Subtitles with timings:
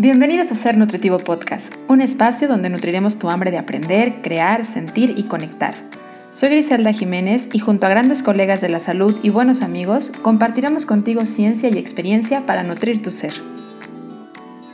[0.00, 5.14] Bienvenidos a Ser Nutritivo Podcast, un espacio donde nutriremos tu hambre de aprender, crear, sentir
[5.16, 5.74] y conectar.
[6.30, 10.84] Soy Griselda Jiménez y junto a grandes colegas de la salud y buenos amigos, compartiremos
[10.84, 13.32] contigo ciencia y experiencia para nutrir tu ser.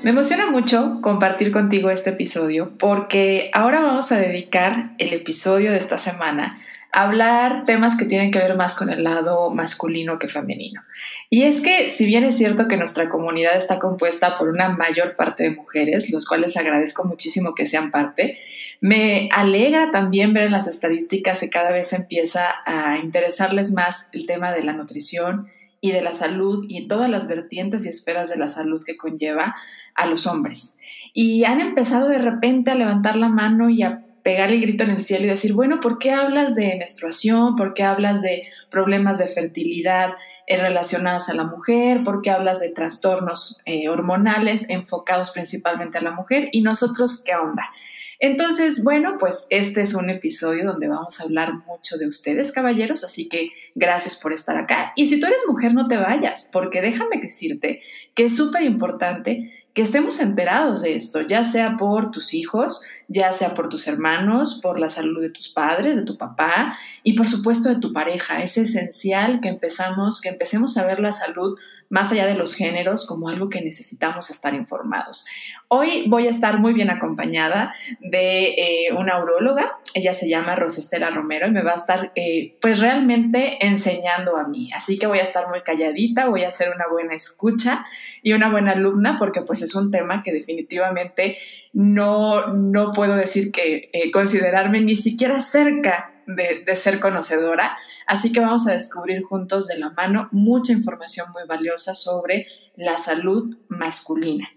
[0.03, 5.79] Me emociona mucho compartir contigo este episodio porque ahora vamos a dedicar el episodio de
[5.79, 6.61] esta semana
[6.95, 10.81] hablar temas que tienen que ver más con el lado masculino que femenino.
[11.29, 15.17] Y es que si bien es cierto que nuestra comunidad está compuesta por una mayor
[15.17, 18.39] parte de mujeres, los cuales agradezco muchísimo que sean parte,
[18.81, 24.27] me alegra también ver en las estadísticas que cada vez empieza a interesarles más el
[24.27, 25.49] tema de la nutrición
[25.81, 29.57] y de la salud y todas las vertientes y esferas de la salud que conlleva
[29.97, 30.79] a los hombres.
[31.13, 34.91] Y han empezado de repente a levantar la mano y a pegar el grito en
[34.91, 37.55] el cielo y decir, bueno, ¿por qué hablas de menstruación?
[37.55, 40.15] ¿Por qué hablas de problemas de fertilidad
[40.47, 42.03] eh, relacionados a la mujer?
[42.03, 46.49] ¿Por qué hablas de trastornos eh, hormonales enfocados principalmente a la mujer?
[46.53, 47.71] ¿Y nosotros qué onda?
[48.19, 53.05] Entonces, bueno, pues este es un episodio donde vamos a hablar mucho de ustedes, caballeros,
[53.05, 54.93] así que gracias por estar acá.
[54.97, 57.83] Y si tú eres mujer, no te vayas, porque déjame decirte
[58.15, 63.33] que es súper importante que estemos enterados de esto, ya sea por tus hijos, ya
[63.33, 67.29] sea por tus hermanos, por la salud de tus padres, de tu papá y por
[67.29, 68.43] supuesto de tu pareja.
[68.43, 71.59] Es esencial que empezamos, que empecemos a ver la salud
[71.91, 75.27] más allá de los géneros como algo que necesitamos estar informados.
[75.69, 81.11] Hoy voy a estar muy bien acompañada de eh, una urologa, ella se llama Rosestela
[81.11, 85.19] Romero y me va a estar eh, pues realmente enseñando a mí, así que voy
[85.19, 87.85] a estar muy calladita, voy a hacer una buena escucha
[88.23, 91.39] y una buena alumna porque pues es un tema que definitivamente
[91.75, 97.77] no, no puedo decir que eh, considerarme ni siquiera cerca de, ser conocedora.
[98.07, 102.97] Así que vamos a descubrir juntos de la mano mucha información muy valiosa sobre la
[102.97, 104.49] salud masculina.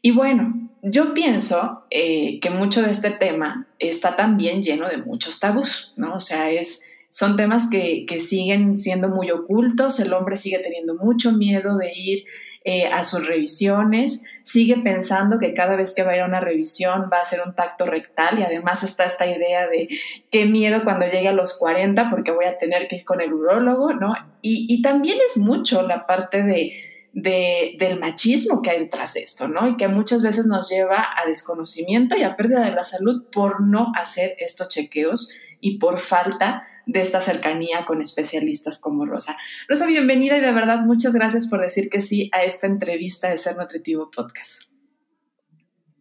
[0.00, 5.40] Y bueno, yo pienso eh, que mucho de este tema está también lleno de muchos
[5.40, 6.14] tabús, ¿no?
[6.14, 10.94] O sea, es, son temas que, que siguen siendo muy ocultos, el hombre sigue teniendo
[10.94, 12.24] mucho miedo de ir
[12.62, 16.40] eh, a sus revisiones, sigue pensando que cada vez que va a ir a una
[16.40, 19.88] revisión va a ser un tacto rectal y además está esta idea de
[20.30, 23.32] qué miedo cuando llegue a los 40 porque voy a tener que ir con el
[23.32, 24.12] urólogo, ¿no?
[24.42, 29.66] Y, también es mucho la parte de, del machismo que hay detrás de esto, ¿no?
[29.66, 33.62] Y que muchas veces nos lleva a desconocimiento y a pérdida de la salud por
[33.62, 39.36] no hacer estos chequeos y por falta de esta cercanía con especialistas como Rosa.
[39.68, 43.36] Rosa, bienvenida y de verdad muchas gracias por decir que sí a esta entrevista de
[43.36, 44.70] Ser Nutritivo Podcast.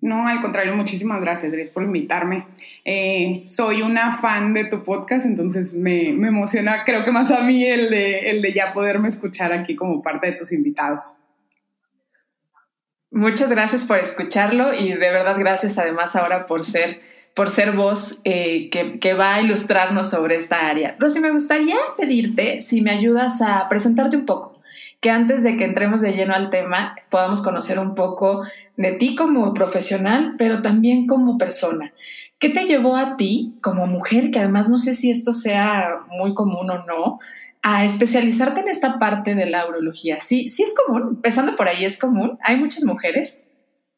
[0.02, 2.48] No, al contrario, muchísimas gracias, Dries, por invitarme.
[2.86, 7.66] Eh, soy una fan de tu podcast, entonces me, emociona, creo que más a mí
[7.66, 11.18] el de, el de ya poderme escuchar aquí como parte de tus invitados.
[13.12, 17.02] Muchas gracias por escucharlo y de verdad gracias además ahora por ser
[17.34, 20.96] por ser voz eh, que, va a ilustrarnos sobre esta área.
[21.00, 24.60] Rosy, me gustaría pedirte si me ayudas a presentarte un poco,
[25.00, 28.44] que antes de que entremos de lleno al tema podamos conocer un poco
[28.76, 31.94] de ti como profesional, pero también como persona.
[32.40, 36.34] ¿Qué te llevó a ti como mujer, que además no sé si esto sea muy
[36.34, 37.20] común o no,
[37.62, 40.22] a especializarte en esta parte de la urología?
[40.22, 43.44] Sí, sí es común, empezando por ahí es común, hay muchas mujeres.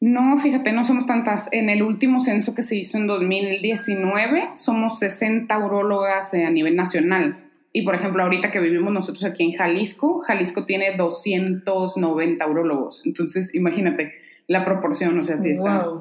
[0.02, 1.48] No, fíjate, no somos tantas.
[1.52, 7.52] En el último censo que se hizo en 2019, somos 60 urólogas a nivel nacional.
[7.72, 13.00] Y por ejemplo, ahorita que vivimos nosotros aquí en Jalisco, Jalisco tiene 290 urólogos.
[13.04, 14.12] Entonces, imagínate
[14.48, 15.86] la proporción, o sea, sí está.
[15.86, 16.00] Wow.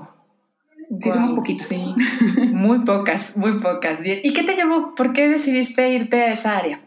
[0.98, 1.68] Sí, somos poquitos.
[1.68, 1.94] Sí.
[2.54, 4.04] Muy pocas, muy pocas.
[4.04, 4.96] ¿Y qué te llevó?
[4.96, 6.82] ¿Por qué decidiste irte a esa área?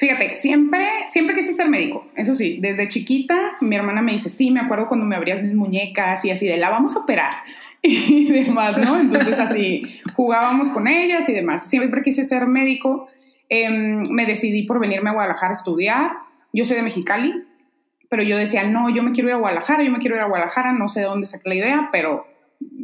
[0.00, 2.06] Fíjate, siempre, siempre quise ser médico.
[2.16, 5.54] Eso sí, desde chiquita mi hermana me dice, sí, me acuerdo cuando me abrías mis
[5.54, 7.34] muñecas y así de la vamos a operar
[7.82, 8.98] y demás, ¿no?
[8.98, 11.68] Entonces así jugábamos con ellas y demás.
[11.68, 13.08] Siempre quise ser médico.
[13.50, 16.12] Em, me decidí por venirme a Guadalajara a estudiar.
[16.54, 17.34] Yo soy de Mexicali,
[18.08, 20.28] pero yo decía, no, yo me quiero ir a Guadalajara, yo me quiero ir a
[20.28, 22.26] Guadalajara, no sé de dónde saqué la idea, pero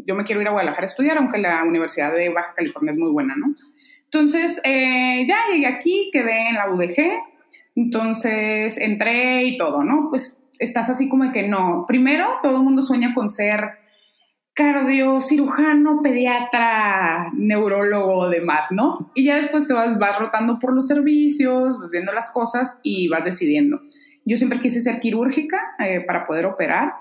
[0.05, 2.99] yo me quiero ir a Guadalajara a estudiar, aunque la Universidad de Baja California es
[2.99, 3.55] muy buena, ¿no?
[4.06, 7.12] Entonces, eh, ya llegué aquí, quedé en la UDG,
[7.75, 10.08] entonces entré y todo, ¿no?
[10.11, 11.85] Pues estás así como que no.
[11.87, 13.79] Primero, todo el mundo sueña con ser
[14.55, 19.11] cardiocirujano, pediatra, neurólogo, demás, ¿no?
[19.14, 23.09] Y ya después te vas, vas rotando por los servicios, vas viendo las cosas y
[23.09, 23.82] vas decidiendo.
[24.25, 26.94] Yo siempre quise ser quirúrgica eh, para poder operar.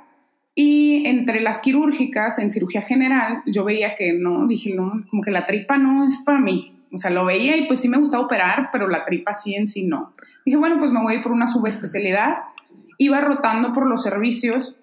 [0.54, 5.32] Y entre las quirúrgicas, en cirugía general, yo veía que no, dije, no, como que
[5.32, 6.75] la tripa no es para mí.
[6.92, 9.68] O sea, lo veía y pues sí me gustaba operar, pero la tripa sí en
[9.68, 10.14] sí no.
[10.46, 12.36] Dije, bueno, pues me voy por una subespecialidad.
[12.98, 14.76] Iba rotando por los servicios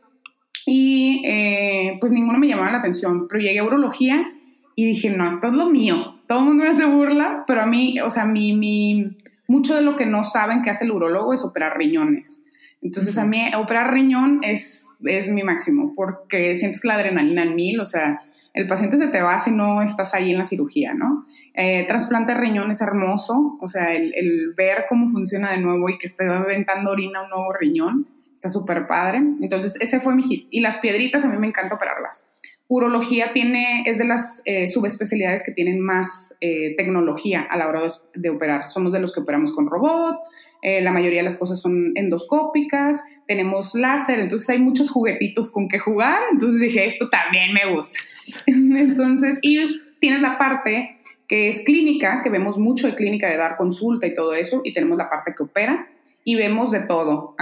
[0.67, 4.27] y eh, pues ninguno me llamaba la atención, pero llegué a urología
[4.75, 6.19] y dije, no, esto es lo mío.
[6.27, 9.17] Todo el mundo me hace burla, pero a mí, o sea, mi, mi,
[9.47, 12.43] mucho de lo que no saben que hace el urólogo es operar riñones.
[12.81, 17.81] Entonces, a mí operar riñón es, es mi máximo, porque sientes la adrenalina en mil,
[17.81, 18.23] o sea,
[18.55, 21.27] el paciente se te va si no estás ahí en la cirugía, ¿no?
[21.55, 25.99] Eh, trasplante de riñón es hermoso, o sea, el, ver cómo funciona de nuevo y
[25.99, 29.19] que esté aventando orina un nuevo riñón, está súper padre.
[29.41, 30.49] Entonces, ese fue mi hit.
[30.51, 32.27] Y las piedritas a mí me encanta operarlas.
[32.69, 37.83] Urología tiene, es de las eh, subespecialidades que tienen más eh, tecnología a la hora
[38.15, 38.67] de, operar.
[38.67, 40.19] Somos de los que operamos con robot,
[40.63, 45.69] eh, la mayoría de las cosas son endoscópicas, tenemos láser, entonces hay muchos juguetitos con
[45.69, 47.99] que jugar, entonces dije, esto también me gusta.
[48.47, 49.59] entonces, y
[49.99, 54.15] tienes la parte que es clínica, que vemos mucho de clínica de dar consulta y
[54.15, 55.89] todo eso, y tenemos la parte que opera,
[56.25, 57.35] y vemos de todo.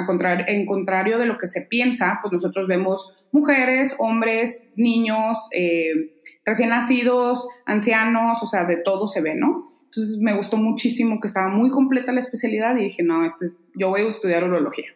[0.47, 6.15] En contrario de lo que se piensa, pues nosotros vemos mujeres, hombres, niños, eh,
[6.47, 9.70] recién nacidos, ancianos, o sea, de todo se ve, ¿no?
[9.91, 13.89] Entonces me gustó muchísimo que estaba muy completa la especialidad y dije, no, este, yo
[13.89, 14.87] voy a estudiar urología.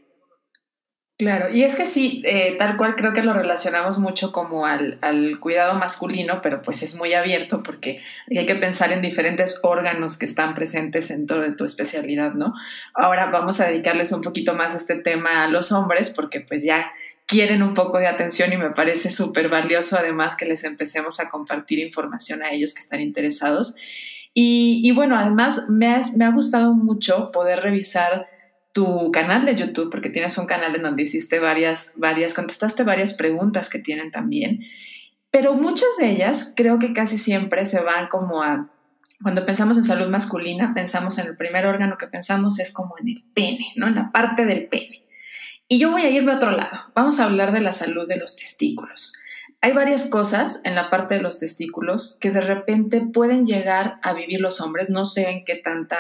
[1.16, 4.98] Claro, y es que sí, eh, tal cual creo que lo relacionamos mucho como al,
[5.00, 8.02] al, cuidado masculino, pero pues es muy abierto porque
[8.36, 12.52] hay que pensar en diferentes órganos que están presentes dentro de tu especialidad, ¿no?
[12.94, 16.64] Ahora vamos a dedicarles un poquito más a este tema a los hombres porque pues
[16.64, 16.90] ya
[17.26, 21.30] quieren un poco de atención y me parece súper valioso además que les empecemos a
[21.30, 23.76] compartir información a ellos que están interesados.
[24.36, 28.26] Y, bueno, además me, ha gustado mucho poder revisar
[28.72, 33.14] tu canal de YouTube, porque tienes un canal en donde hiciste varias, varias, contestaste varias
[33.14, 34.64] preguntas que tienen también,
[35.30, 38.72] pero muchas de ellas creo que casi siempre se van como a,
[39.22, 43.10] cuando pensamos en salud masculina, pensamos en el primer órgano que pensamos es como en
[43.10, 43.86] el pene, ¿no?
[43.86, 45.04] En la parte del pene.
[45.68, 48.16] Y yo voy a ir de otro lado, vamos a hablar de la salud de
[48.16, 49.14] los testículos.
[49.64, 54.12] Hay varias cosas en la parte de los testículos que de repente pueden llegar a
[54.12, 55.96] vivir los hombres, no sé en qué tanta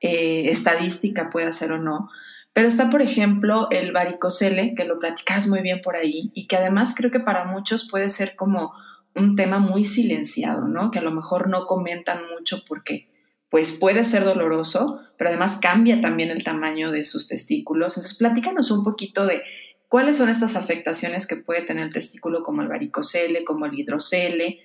[0.00, 2.08] eh, estadística puede ser o no,
[2.54, 6.56] pero está, por ejemplo, el varicocele, que lo platicas muy bien por ahí y que
[6.56, 8.72] además creo que para muchos puede ser como
[9.14, 10.90] un tema muy silenciado, ¿no?
[10.90, 13.10] Que a lo mejor no comentan mucho porque
[13.50, 17.98] pues puede ser doloroso, pero además cambia también el tamaño de sus testículos.
[17.98, 19.42] Entonces, platícanos un poquito de
[19.88, 24.60] ¿Cuáles son estas afectaciones que puede tener el testículo como el varicocele, como el hidrocele?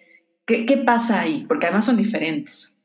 [0.46, 1.46] ¿Qué, qué pasa ahí?
[1.48, 2.80] Porque además son diferentes.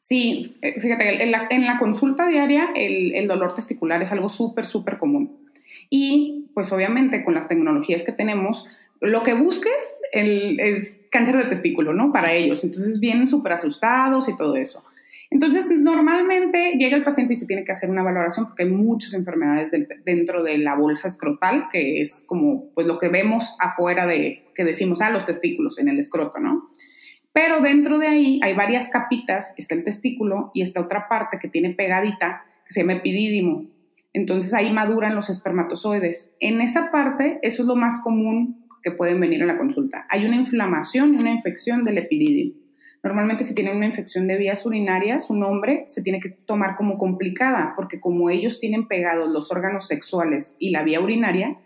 [0.00, 4.28] Sí, eh, fíjate, en la, en la consulta diaria el, el, dolor testicular es algo
[4.28, 5.46] súper, súper común.
[5.90, 8.64] Y pues obviamente con las tecnologías que tenemos,
[9.00, 12.12] lo que busques el, es cáncer de testículo, ¿no?
[12.12, 12.64] Para ellos.
[12.64, 14.84] Entonces vienen súper asustados y todo eso.
[15.30, 19.14] Entonces, normalmente llega el paciente y se tiene que hacer una valoración porque hay muchas
[19.14, 19.70] enfermedades
[20.04, 24.64] dentro de la bolsa escrotal, que es como pues lo que vemos afuera de, que
[24.64, 26.68] decimos, ah, los testículos en el escroto, ¿no?
[27.32, 31.48] Pero dentro de ahí hay varias capitas, está el testículo y está otra parte que
[31.48, 33.70] tiene pegadita, que se llama epidídimo.
[34.12, 36.32] Entonces ahí maduran los espermatozoides.
[36.40, 40.06] En esa parte, eso es lo más común que pueden venir a la consulta.
[40.08, 42.54] Hay una inflamación y una infección del epidídimo.
[43.02, 46.98] Normalmente si tienen una infección de vías urinarias, un hombre se tiene que tomar como
[46.98, 51.56] complicada, porque como ellos tienen pegados los órganos sexuales y la vía urinaria,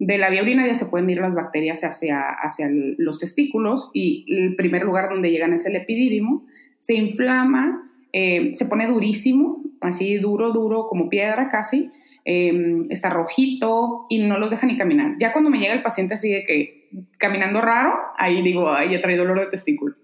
[0.00, 4.56] de la vía urinaria se pueden ir las bacterias hacia, hacia los testículos y el
[4.56, 6.46] primer lugar donde llegan es el epidídimo,
[6.78, 11.90] se inflama, eh, se pone durísimo, así duro, duro, como piedra casi,
[12.24, 15.16] eh, está rojito y no los deja ni caminar.
[15.20, 19.02] Ya cuando me llega el paciente así de que caminando raro, ahí digo, ay, ya
[19.02, 19.94] trae dolor de testículo.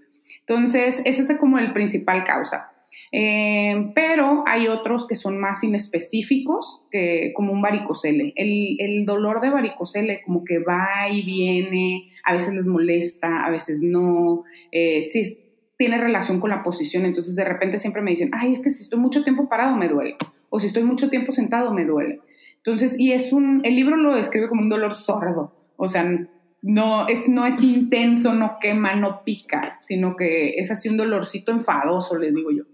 [0.40, 2.72] Entonces, ese es como el principal causa.
[3.12, 8.32] Eh, pero hay otros que son más inespecíficos, que, como un varicocele.
[8.36, 13.50] El, el, dolor de varicocele como que va y viene, a veces les molesta, a
[13.50, 14.44] veces no.
[14.72, 15.38] Eh, sí,
[15.78, 18.82] tiene relación con la posición, entonces de repente siempre me dicen, ay, es que si
[18.82, 20.16] estoy mucho tiempo parado me duele,
[20.48, 22.20] o si estoy mucho tiempo sentado me duele.
[22.56, 26.28] Entonces, y es un, el libro lo describe como un dolor sordo, o sea,
[26.66, 31.52] no es, no es intenso, no quema, no pica, sino que es así un dolorcito
[31.52, 32.64] enfadoso, les digo yo.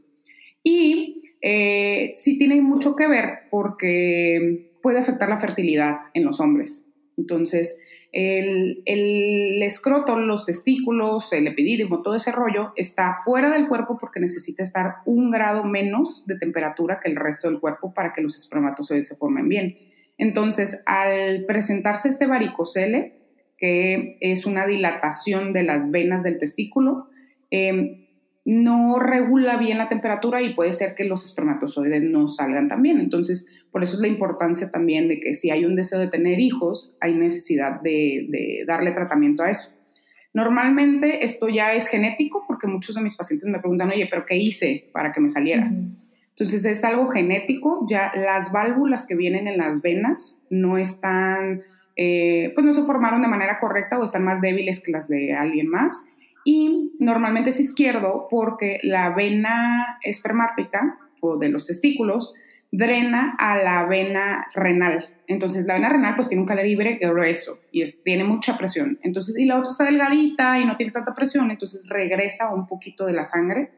[0.65, 6.87] Y eh, sí tiene mucho que ver porque puede afectar la fertilidad en los hombres.
[7.19, 7.79] Entonces,
[8.13, 14.21] el, el, escroto, los testículos, el epidídimo, todo ese rollo está fuera del cuerpo porque
[14.21, 18.37] necesita estar un grado menos de temperatura que el resto del cuerpo para que los
[18.37, 19.77] espermatozoides se formen bien.
[20.17, 23.22] Entonces, al presentarse este varicocele,
[23.63, 27.07] que es una dilatación de las venas del testículo.
[27.53, 28.07] Em,
[28.45, 32.99] no regula bien la temperatura y puede ser que los espermatozoides no salgan también.
[32.99, 36.41] Entonces, por eso es la importancia también de que si hay un deseo de tener
[36.41, 39.71] hijos, hay necesidad de, darle tratamiento a eso.
[40.35, 44.37] Normalmente esto ya es genético porque muchos de mis pacientes me preguntan, oye, pero ¿qué
[44.39, 45.71] hice para que me saliera?
[46.31, 51.63] Entonces es algo genético, ya las válvulas que vienen en las venas no están,
[51.97, 55.35] eh, pues no se formaron de manera correcta o están más débiles que las de
[55.35, 56.05] alguien más
[56.45, 62.33] y normalmente es izquierdo porque la vena espermática o de los testículos
[62.71, 65.09] drena a la vena renal.
[65.29, 68.99] Entonces la vena renal pues tiene un calibre grueso y tiene mucha presión.
[69.03, 73.07] Entonces, y la otra está delgadita y no tiene tanta presión, entonces regresa un poquito
[73.07, 73.71] de la sangre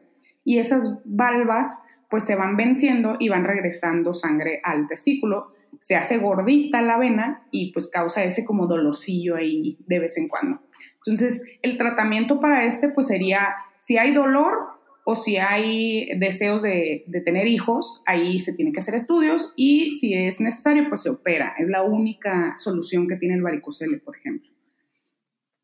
[0.43, 1.77] y esas valvas
[2.09, 5.49] pues se van venciendo y van regresando sangre al testículo.
[5.81, 10.27] Se hace gordita la vena y pues causa ese como dolorcillo ahí de vez en
[10.27, 10.61] cuando.
[11.05, 17.05] Entonces, el tratamiento para este pues sería, si hay dolor o si hay deseos de,
[17.23, 21.53] tener hijos, ahí se tiene que hacer estudios y si es necesario pues se opera.
[21.57, 24.49] Es la única solución que tiene el varicocele, por ejemplo.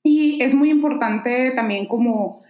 [0.03, 2.43] Y es muy importante también como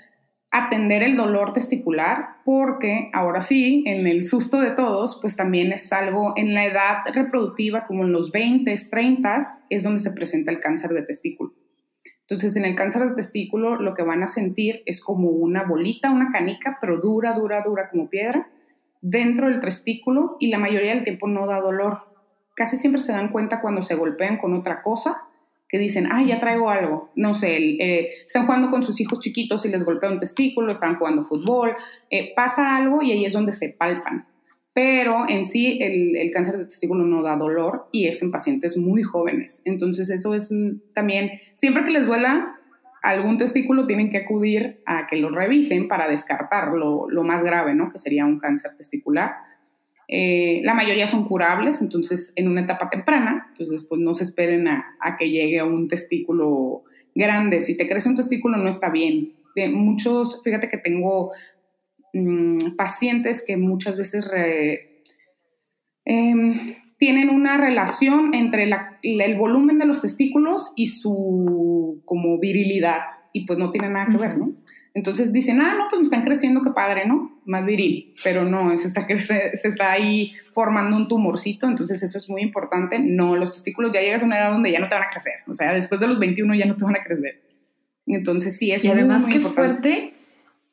[0.51, 5.91] atender el dolor testicular, porque ahora sí, en el susto de todos, pues también es
[5.93, 9.37] algo en la edad reproductiva, como en los 20, 30,
[9.69, 11.53] es donde se presenta el cáncer de testículo.
[12.21, 16.11] Entonces, en el cáncer de testículo lo que van a sentir es como una bolita,
[16.11, 18.49] una canica, pero dura, dura, dura como piedra,
[19.01, 22.07] dentro del testículo y la mayoría del tiempo no da dolor.
[22.55, 25.23] Casi siempre se dan cuenta cuando se golpean con otra cosa,
[25.71, 27.11] que dicen, ah, ya traigo algo.
[27.15, 30.97] No sé, eh, están jugando con sus hijos chiquitos y les golpea un testículo, están
[30.97, 31.71] jugando fútbol,
[32.09, 34.27] eh, pasa algo y ahí es donde se palpan
[34.73, 39.03] pero en sí el, cáncer de testículo no da dolor y es en pacientes muy
[39.03, 39.61] jóvenes.
[39.65, 40.53] Entonces eso es
[40.93, 42.57] también, siempre que les duela
[43.01, 47.89] algún testículo tienen que acudir a que lo revisen para descartar lo, más grave, ¿no?
[47.89, 49.35] Que sería un cáncer testicular.
[50.11, 54.67] Eh, la mayoría son curables, entonces en una etapa temprana, entonces pues no se esperen
[54.67, 56.83] a, que llegue a un testículo
[57.15, 57.61] grande.
[57.61, 59.33] Si te crece un testículo no está bien.
[59.55, 61.31] De muchos, fíjate que tengo
[62.13, 64.29] Mm, pacientes que muchas veces
[66.03, 68.69] em, tienen una relación entre
[69.01, 72.99] el volumen de los testículos y su como virilidad
[73.31, 74.51] y pues no tiene nada que ver, ¿no?
[74.93, 77.39] Entonces dicen, ah, no, pues me están creciendo, qué padre, ¿no?
[77.45, 82.17] Más viril, pero no, se está, se, se está ahí formando un tumorcito, entonces eso
[82.17, 82.99] es muy importante.
[82.99, 85.35] No, los testículos ya llegas a una edad donde ya no te van a crecer,
[85.47, 87.41] o sea, después de los 21 ya no te van a crecer.
[88.05, 90.13] Entonces sí, es y además muy, qué fuerte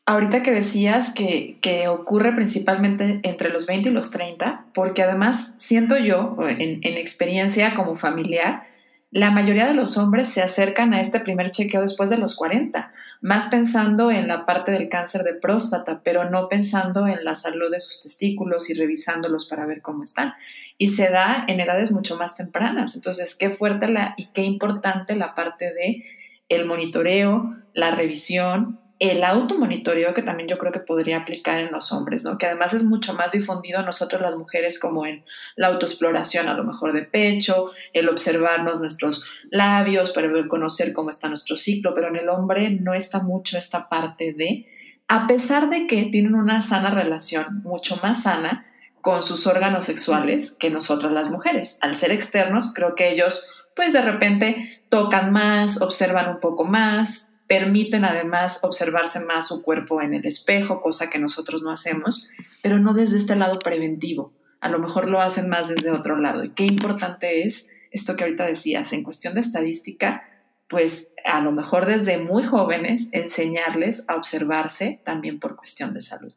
[0.08, 5.98] Ahorita que decías que, ocurre principalmente entre los 20 y los 30, porque además siento
[5.98, 8.62] yo, en, experiencia como familiar,
[9.10, 12.92] la mayoría de los hombres se acercan a este primer chequeo después de los 40,
[13.22, 17.70] más pensando en la parte del cáncer de próstata, pero no pensando en la salud
[17.70, 20.34] de sus testículos y revisándolos para ver cómo están.
[20.76, 22.96] Y se da en edades mucho más tempranas.
[22.96, 26.04] Entonces, qué fuerte la, y qué importante la parte de
[26.50, 31.92] el monitoreo, la revisión el automonitoreo que también yo creo que podría aplicar en los
[31.92, 32.36] hombres, ¿no?
[32.36, 35.24] Que además es mucho más difundido nosotros las mujeres como en
[35.54, 41.28] la autoexploración a lo mejor de pecho, el observarnos nuestros labios para conocer cómo está
[41.28, 44.66] nuestro ciclo, pero en el hombre no está mucho esta parte de,
[45.06, 48.66] a pesar de que tienen una sana relación, mucho más sana
[49.00, 51.78] con sus órganos sexuales que nosotras las mujeres.
[51.82, 57.36] Al ser externos, creo que ellos pues de repente tocan más, observan un poco más,
[57.48, 62.28] permiten además observarse más su cuerpo en el espejo, cosa que nosotros no hacemos,
[62.62, 64.32] pero no desde este lado preventivo.
[64.60, 66.44] A lo mejor lo hacen más desde otro lado.
[66.44, 70.24] Y qué importante es esto que ahorita decías, en cuestión de estadística,
[70.68, 76.34] pues a lo mejor desde muy jóvenes enseñarles a observarse también por cuestión de salud.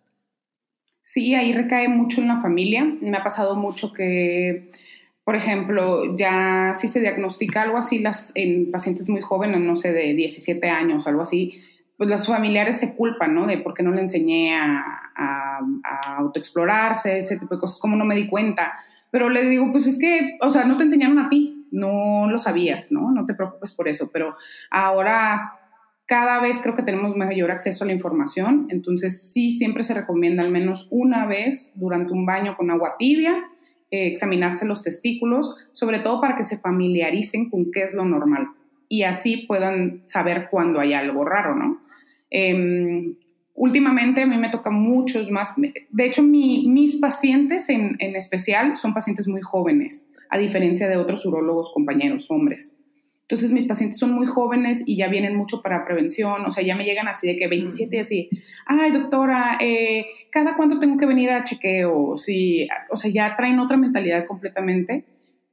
[1.04, 2.86] Sí, ahí recae mucho en la familia.
[2.86, 4.72] Me ha pasado mucho que
[5.24, 9.94] por ejemplo, ya si se diagnostica algo así las, en pacientes muy jóvenes, no sé,
[9.94, 11.62] de 17 años algo así,
[11.98, 13.46] pues los familiares se culpan, ¿no?
[13.46, 14.84] De por qué no le enseñé a,
[15.16, 18.74] a, a autoexplorarse, ese tipo de cosas, como no me di cuenta.
[19.12, 22.40] Pero le digo, pues es que, o sea, no te enseñaron a ti, no lo
[22.40, 23.12] sabías, ¿no?
[23.12, 24.36] No te preocupes por eso, pero
[24.72, 25.60] ahora
[26.08, 30.44] cada vez creo que tenemos mayor acceso a la información, entonces sí, siempre se recomienda
[30.44, 33.46] al menos una vez durante un baño con agua tibia
[33.92, 38.48] eh, examinarse los testículos, sobre todo para que se familiaricen con qué es lo normal
[38.92, 41.82] y así puedan saber cuando hay algo raro, ¿no?
[42.30, 43.16] Em,
[43.54, 49.30] últimamente a mí me toca muchos más, de hecho mis pacientes en, especial son pacientes
[49.30, 52.76] muy jóvenes, a diferencia de otros urólogos compañeros hombres.
[53.32, 56.76] Entonces mis pacientes son muy jóvenes y ya vienen mucho para prevención, o sea, ya
[56.76, 58.30] me llegan así de que 27 y así,
[58.66, 62.18] ay doctora, eh, ¿cada cuánto tengo que venir a chequeo?
[62.18, 65.06] Sí, o sea, ya traen otra mentalidad completamente,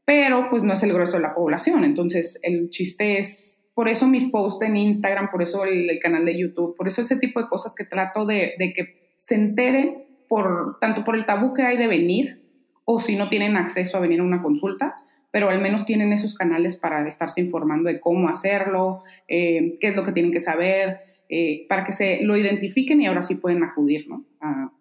[0.04, 4.08] pero pues no es el grueso de la población, entonces el chiste es, por eso
[4.08, 7.46] mis posts en Instagram, por eso el, canal de YouTube, por eso ese tipo de
[7.46, 11.76] cosas que trato de, de que se enteren por, tanto por el tabú que hay
[11.76, 12.42] de venir,
[12.84, 14.96] o si no tienen acceso a venir a una consulta,
[15.38, 19.94] pero al menos tienen esos canales para estarse informando de cómo hacerlo, eh, qué es
[19.94, 23.62] lo que tienen que saber, eh, para que se lo identifiquen y ahora sí pueden
[23.62, 24.08] acudir
[24.40, 24.72] a,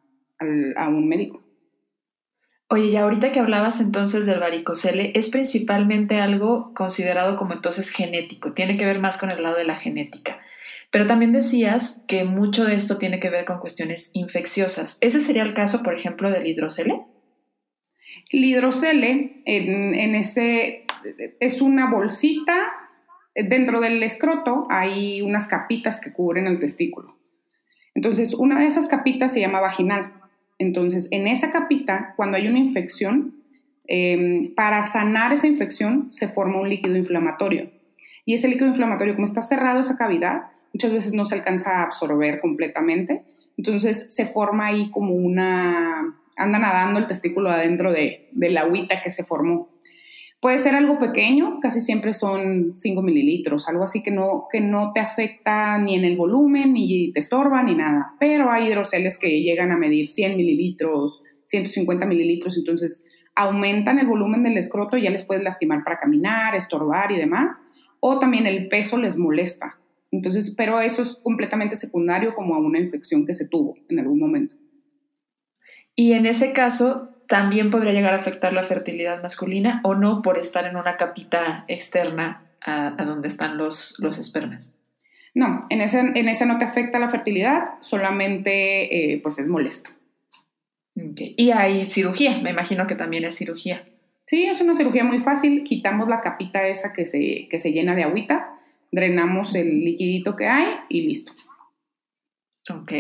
[0.76, 1.44] a, un médico.
[2.70, 8.54] Oye, y ahorita que hablabas entonces del varicocele, es principalmente algo considerado como entonces genético,
[8.54, 10.40] tiene que ver más con el lado de la genética.
[10.90, 14.98] Pero también decías que mucho de esto tiene que ver con cuestiones infecciosas.
[15.02, 17.06] ¿Ese sería el caso, por ejemplo, del hidrocele?
[18.30, 20.86] El hidrocele en, ese,
[21.40, 22.74] es una bolsita,
[23.36, 27.16] dentro del escroto hay unas capitas que cubren el testículo.
[27.96, 30.14] Entonces, una de esas capitas se llama vaginal.
[30.60, 33.44] Entonces, en esa capita, cuando hay una infección,
[33.88, 37.72] em, para sanar esa infección se forma un líquido inflamatorio.
[38.26, 41.84] Y ese líquido inflamatorio, como está cerrado esa cavidad, muchas veces no se alcanza a
[41.84, 43.24] absorber completamente.
[43.58, 49.12] Entonces se forma ahí como una, anda nadando el testículo adentro de, la agüita que
[49.12, 49.70] se formó.
[50.40, 54.92] Puede ser algo pequeño, casi siempre son 5 mililitros, algo así que no, que no
[54.94, 58.14] te afecta ni en el volumen, ni te estorba, ni nada.
[58.20, 63.04] Pero hay hidroceles que llegan a medir 100 mililitros, 150 mililitros, entonces
[63.34, 67.60] aumentan el volumen del escroto y ya les puedes lastimar para caminar, estorbar y demás.
[68.00, 69.80] O también el peso les molesta.
[70.12, 74.20] Entonces, pero eso es completamente secundario como a una infección que se tuvo en algún
[74.20, 74.56] momento.
[75.98, 80.38] Y en ese caso, también podría llegar a afectar la fertilidad masculina o no por
[80.38, 84.74] estar en una capita externa a, donde están los, los espermas.
[85.34, 89.92] No, en ese, en ese no te afecta la fertilidad, solamente eh, pues es molesto.
[90.96, 93.84] Y hay cirugía, me imagino que también es cirugía.
[94.26, 97.94] Sí, es una cirugía muy fácil, quitamos la capita esa que se, que se llena
[97.94, 98.54] de agüita
[98.92, 101.34] drenamos el liquidito que hay y listo.
[102.70, 102.92] Ok.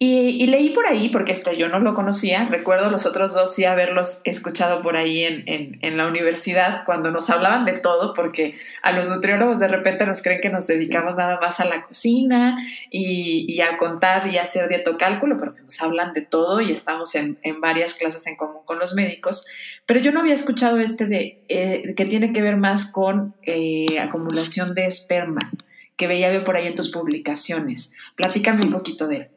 [0.00, 3.64] Y, leí por ahí, porque este, yo no lo conocía, recuerdo los otros dos sí
[3.64, 9.08] haberlos escuchado por ahí en, la universidad cuando nos hablaban de todo, porque a los
[9.08, 12.56] nutriólogos de repente nos creen que nos dedicamos nada más a la cocina
[12.92, 17.36] y, a contar y a hacer dietocálculo, pero nos hablan de todo y estamos en,
[17.60, 19.46] varias clases en común con los médicos.
[19.84, 23.98] Pero yo no había escuchado este de eh, que tiene que ver más con eh,
[23.98, 25.50] acumulación de esperma,
[25.98, 27.94] que veía por ahí en tus publicaciones.
[28.16, 29.28] Platícame un poquito de él.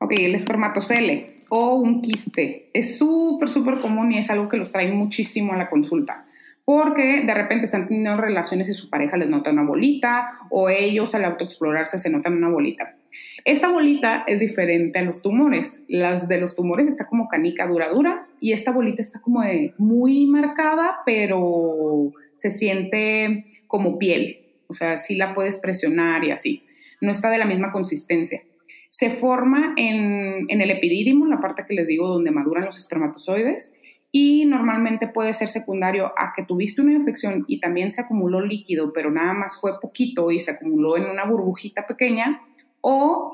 [0.00, 4.72] Ok, el espermatocele o un quiste es súper, súper común y es algo que los
[4.72, 6.26] trae muchísimo a la consulta.
[6.64, 11.14] Porque de repente están teniendo relaciones y su pareja les nota una bolita o ellos
[11.14, 12.96] al autoexplorarse se notan una bolita.
[13.44, 15.82] Esta bolita es diferente a los tumores.
[15.88, 19.42] Las de los tumores está como canica dura dura y esta bolita está como
[19.78, 24.47] muy marcada, pero se siente como piel.
[24.68, 26.64] O sea, sí la puedes presionar y así.
[27.00, 28.42] No está de la misma consistencia
[28.90, 33.72] se forma en, el epidídimo, la parte que les digo donde maduran los espermatozoides,
[34.10, 38.94] y normalmente puede ser secundario a que tuviste una infección y también se acumuló líquido,
[38.94, 42.40] pero nada más fue poquito y se acumuló en una burbujita pequeña,
[42.80, 43.32] o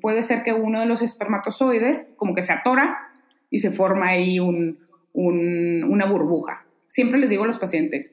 [0.00, 2.98] puede ser que uno de los espermatozoides como que se atora
[3.50, 6.64] y se forma ahí una burbuja.
[6.88, 8.12] Siempre les digo a los pacientes,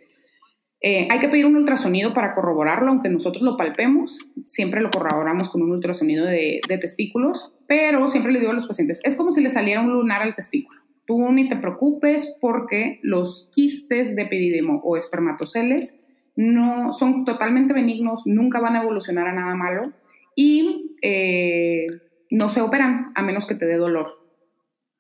[0.80, 5.50] eh, hay que pedir un ultrasonido para corroborarlo, aunque nosotros lo palpemos, siempre lo corroboramos
[5.50, 9.42] con un ultrasonido de, testículos, pero siempre le digo a los pacientes, es como si
[9.42, 10.82] le saliera un lunar al testículo.
[11.08, 15.96] Tú ni te preocupes porque los quistes de epididimo o espermatoceles
[16.36, 19.94] no son totalmente benignos, nunca van a evolucionar a nada malo
[20.36, 21.88] y eh,
[22.30, 24.18] no se operan a menos que te dé dolor.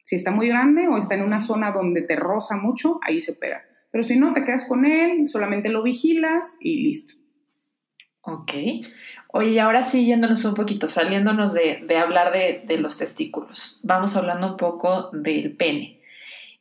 [0.02, 3.34] Si está muy grande o está en una zona donde te roza mucho, ahí se
[3.34, 3.62] opera.
[3.97, 7.15] Pero si no, te quedas con él, solamente lo vigilas y listo.
[8.21, 8.51] Ok.
[9.29, 14.57] Oye, ahora sí, yéndonos un poquito, saliéndonos de, hablar de, los testículos, vamos hablando un
[14.57, 15.99] poco del pene.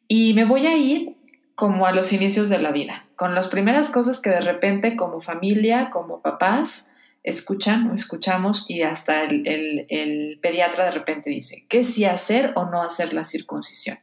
[0.09, 1.15] Y me voy a ir
[1.55, 5.21] como a los inicios de la vida, con las primeras cosas que de repente como
[5.21, 11.85] familia, como papás, escuchan o escuchamos y hasta el, el, pediatra de repente dice, ¿qué
[11.85, 13.99] sí hacer o no hacer la circuncisión?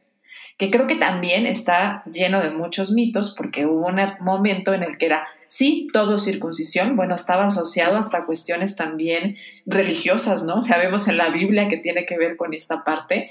[0.56, 4.98] Que creo que también está lleno de muchos mitos, porque hubo un momento en el
[4.98, 9.36] que era, sí, todo circuncisión, bueno, estaba asociado hasta cuestiones también
[9.66, 10.62] religiosas, ¿no?
[10.62, 13.30] Sabemos en la Biblia que tiene que ver con esta parte,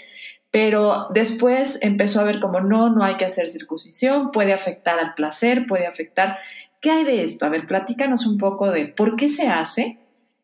[0.51, 5.13] pero después empezó a ver como no, no hay que hacer circuncisión, puede afectar al
[5.13, 6.37] placer, puede afectar.
[6.81, 7.45] ¿Qué hay de esto?
[7.45, 9.97] A ver, platícanos un poco de por qué se hace,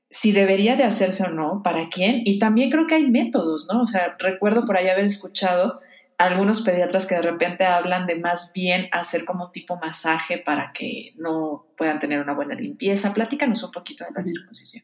[0.09, 3.83] si debería de hacerse o no, para quién, y también creo que hay métodos, ¿no?
[3.83, 5.81] O sea, recuerdo por ahí haber escuchado
[6.19, 11.13] algunos pediatras que de repente hablan de más bien hacer como tipo masaje para que
[11.15, 13.13] no puedan tener una buena limpieza.
[13.13, 14.83] Platícanos un poquito de la circuncisión.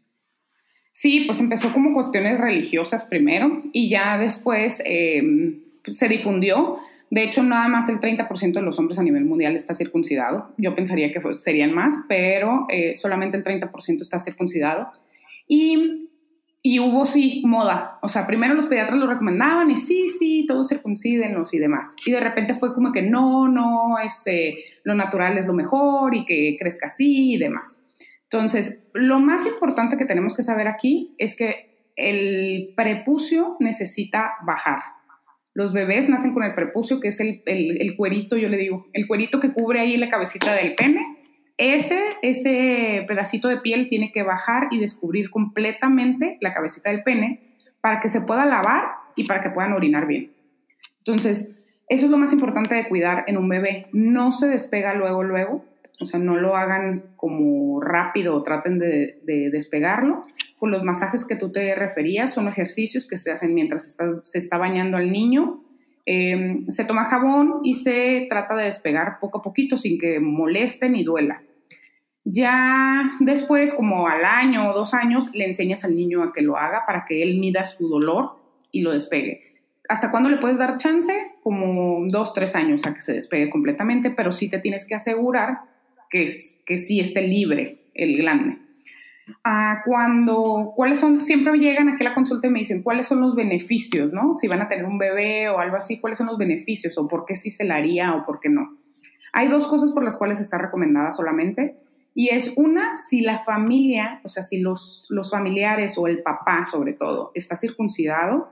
[0.94, 6.80] Sí, pues empezó como cuestiones religiosas primero y ya después em, se difundió.
[7.10, 10.54] De hecho, nada más el 30% de los hombres a nivel mundial está circuncidado.
[10.58, 14.90] Yo pensaría que serían más, pero eh, solamente el 30% está circuncidado.
[15.50, 16.12] Y,
[16.68, 18.00] y, hubo, sí, moda.
[18.02, 21.96] O sea, primero los pediatras lo recomendaban y sí, sí, todos circuncídenlos y demás.
[22.08, 26.26] Y de repente fue como que no, no, este, lo natural es lo mejor y
[26.26, 27.84] que crezca así y demás.
[28.24, 34.80] Entonces, lo más importante que tenemos que saber aquí es que el prepucio necesita bajar.
[35.54, 39.40] Los bebés nacen con el prepucio, que es el, cuerito, yo le digo, el cuerito
[39.40, 41.15] que cubre ahí la cabecita del pene.
[41.58, 47.56] Ese, ese pedacito de piel tiene que bajar y descubrir completamente la cabecita del pene
[47.82, 50.32] para que se pueda lavar y para que puedan orinar bien.
[51.00, 51.50] Entonces,
[51.88, 53.88] eso es lo más importante de cuidar en un bebé.
[53.94, 55.64] No se despega luego, luego
[56.00, 60.22] o sea, no lo hagan como rápido traten de, despegarlo.
[60.58, 64.58] Con los masajes que tú te referías, son ejercicios que se hacen mientras se está
[64.58, 65.62] bañando al niño.
[66.06, 70.90] Em, se toma jabón y se trata de despegar poco a poquito sin que moleste
[70.90, 71.42] ni duela.
[72.26, 76.58] Ya después, como al año o dos años, le enseñas al niño a que lo
[76.58, 78.40] haga para que él mida su dolor
[78.72, 79.62] y lo despegue.
[79.88, 81.14] ¿Hasta cuándo le puedes dar chance?
[81.44, 85.60] Como dos, tres años a que se despegue completamente, pero sí te tienes que asegurar
[86.10, 88.58] que, es, que sí esté libre el glande.
[89.44, 91.22] Ah, cuando, ¿cuáles son?
[91.22, 94.34] Siempre llegan aquí a la consulta y me dicen, ¿cuáles son los beneficios, no?
[94.34, 96.98] Si van a tener un bebé o algo así, ¿cuáles son los beneficios?
[96.98, 98.78] O por qué sí se la haría o por qué no.
[99.34, 101.78] Hay dos cosas por las cuales está recomendada solamente.
[102.16, 106.66] Y es una, si la familia, o sea, si los, los familiares o el papá
[106.66, 108.50] sobre todo está circuncidado,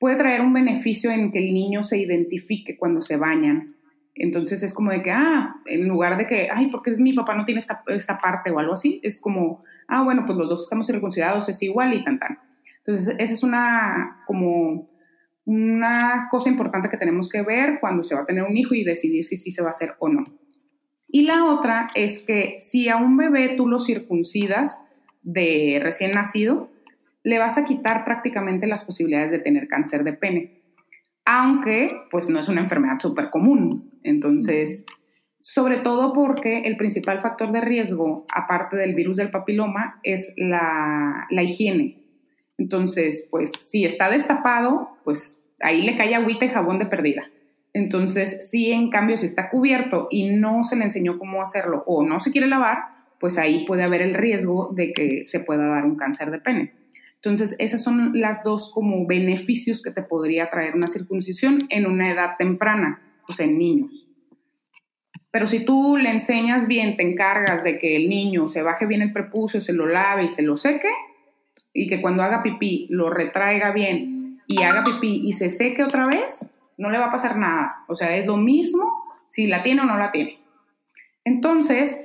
[0.00, 3.76] puede traer un beneficio en que el niño se identifique cuando se bañan
[4.16, 7.34] entonces es como de que, ah, en lugar de que, ay, ¿por qué mi papá
[7.34, 8.98] no tiene esta, esta parte o algo así?
[9.02, 12.38] Es como, ah, bueno, pues los dos estamos circuncidados, es igual y tan tan.
[12.78, 14.88] Entonces esa es una, como,
[15.44, 18.84] una cosa importante que tenemos que ver cuando se va a tener un hijo y
[18.84, 20.24] decidir si sí se va a hacer o no.
[21.08, 24.84] Y la otra es que si a un bebé tú lo circuncidas
[25.22, 26.70] de recién nacido,
[27.22, 30.56] le vas a quitar prácticamente las posibilidades de tener cáncer de pene
[31.26, 33.90] aunque pues no es una enfermedad súper común.
[34.04, 34.84] Entonces,
[35.40, 41.26] sobre todo porque el principal factor de riesgo, aparte del virus del papiloma, es la,
[41.30, 42.04] higiene.
[42.56, 47.28] Entonces, pues si está destapado, pues ahí le cae agüita y jabón de perdida.
[47.76, 52.02] Entonces, si en cambio, si está cubierto y no se le enseñó cómo hacerlo o
[52.02, 52.78] no se quiere lavar,
[53.20, 56.72] pues ahí puede haber el riesgo de que se pueda dar un cáncer de pene.
[57.16, 62.10] Entonces, esas son las dos como beneficios que te podría traer una circuncisión en una
[62.10, 64.06] edad temprana, o sea, en niños.
[65.30, 69.02] Pero si tú le enseñas bien, te encargas de que el niño se baje bien
[69.02, 70.88] el prepucio, se lo lave y se lo seque,
[71.74, 76.06] y que cuando haga pipí lo retraiga bien y haga pipí y se seque otra
[76.06, 77.84] vez, no le va a pasar nada.
[77.88, 78.90] O sea, es lo mismo
[79.28, 80.38] si la tiene o no la tiene.
[81.24, 82.00] Entonces,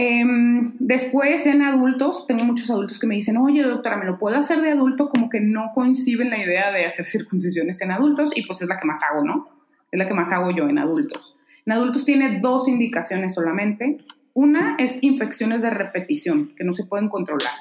[0.00, 4.36] Em, después, en adultos, tengo muchos adultos que me dicen, oye, doctora, ¿me lo puedo
[4.36, 5.08] hacer de adulto?
[5.08, 8.78] Como que no coinciden la idea de hacer circuncisiones en adultos y pues es la
[8.78, 9.48] que más hago, ¿no?
[9.90, 11.34] Es la que más hago yo en adultos.
[11.66, 13.96] En adultos tiene dos indicaciones solamente.
[14.34, 17.52] Una es infecciones de repetición, que no se pueden controlar.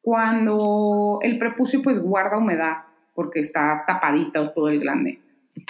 [0.00, 5.20] Cuando el prepucio pues guarda humedad, porque está tapadita todo el glande.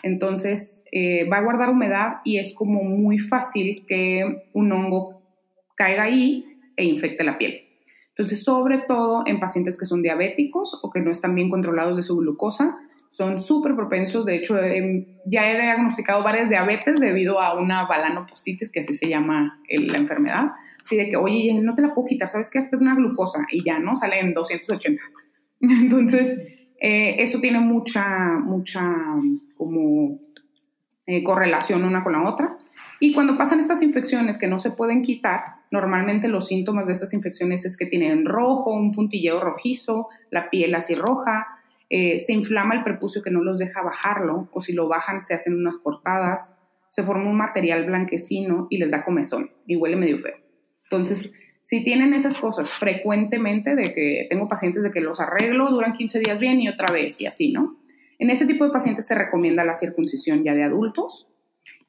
[0.03, 5.23] Entonces eh, va a guardar humedad y es como muy fácil que un hongo
[5.77, 6.45] caiga ahí
[6.77, 7.63] e infecte la piel.
[8.11, 12.03] Entonces, sobre todo en pacientes que son diabéticos o que no están bien controlados de
[12.03, 12.79] su glucosa,
[13.11, 14.25] son súper propensos.
[14.25, 14.57] De hecho,
[15.27, 20.53] ya he diagnosticado varias diabetes debido a una balanopostitis, que así se llama la enfermedad.
[20.81, 22.59] Así de que, oye, no te la puedo quitar, ¿sabes qué?
[22.59, 23.95] Hasta una glucosa y ya, ¿no?
[23.97, 25.03] Sale en 280.
[25.61, 26.39] Entonces,
[26.81, 28.05] eh, eso tiene mucha,
[28.39, 28.83] mucha
[29.57, 30.19] como
[31.07, 32.59] eh, correlación una con la otra.
[32.99, 37.13] Y cuando pasan estas infecciones que no se pueden quitar, normalmente los síntomas de estas
[37.13, 41.47] infecciones es que tienen rojo, un puntilleo rojizo, la piel así roja,
[41.89, 45.35] eh, se inflama el prepucio que no los deja bajarlo, o si lo bajan se
[45.35, 46.57] hacen unas cortadas,
[46.89, 50.37] se forma un material blanquecino y les da comezón y huele medio feo.
[50.85, 51.35] Entonces,
[51.67, 56.21] si tienen esas cosas frecuentemente, de que tengo pacientes de que los arreglo, duran 15
[56.21, 57.77] días bien y otra vez y así, ¿no?
[58.21, 61.27] En ese tipo de pacientes se recomienda la circuncisión ya de adultos.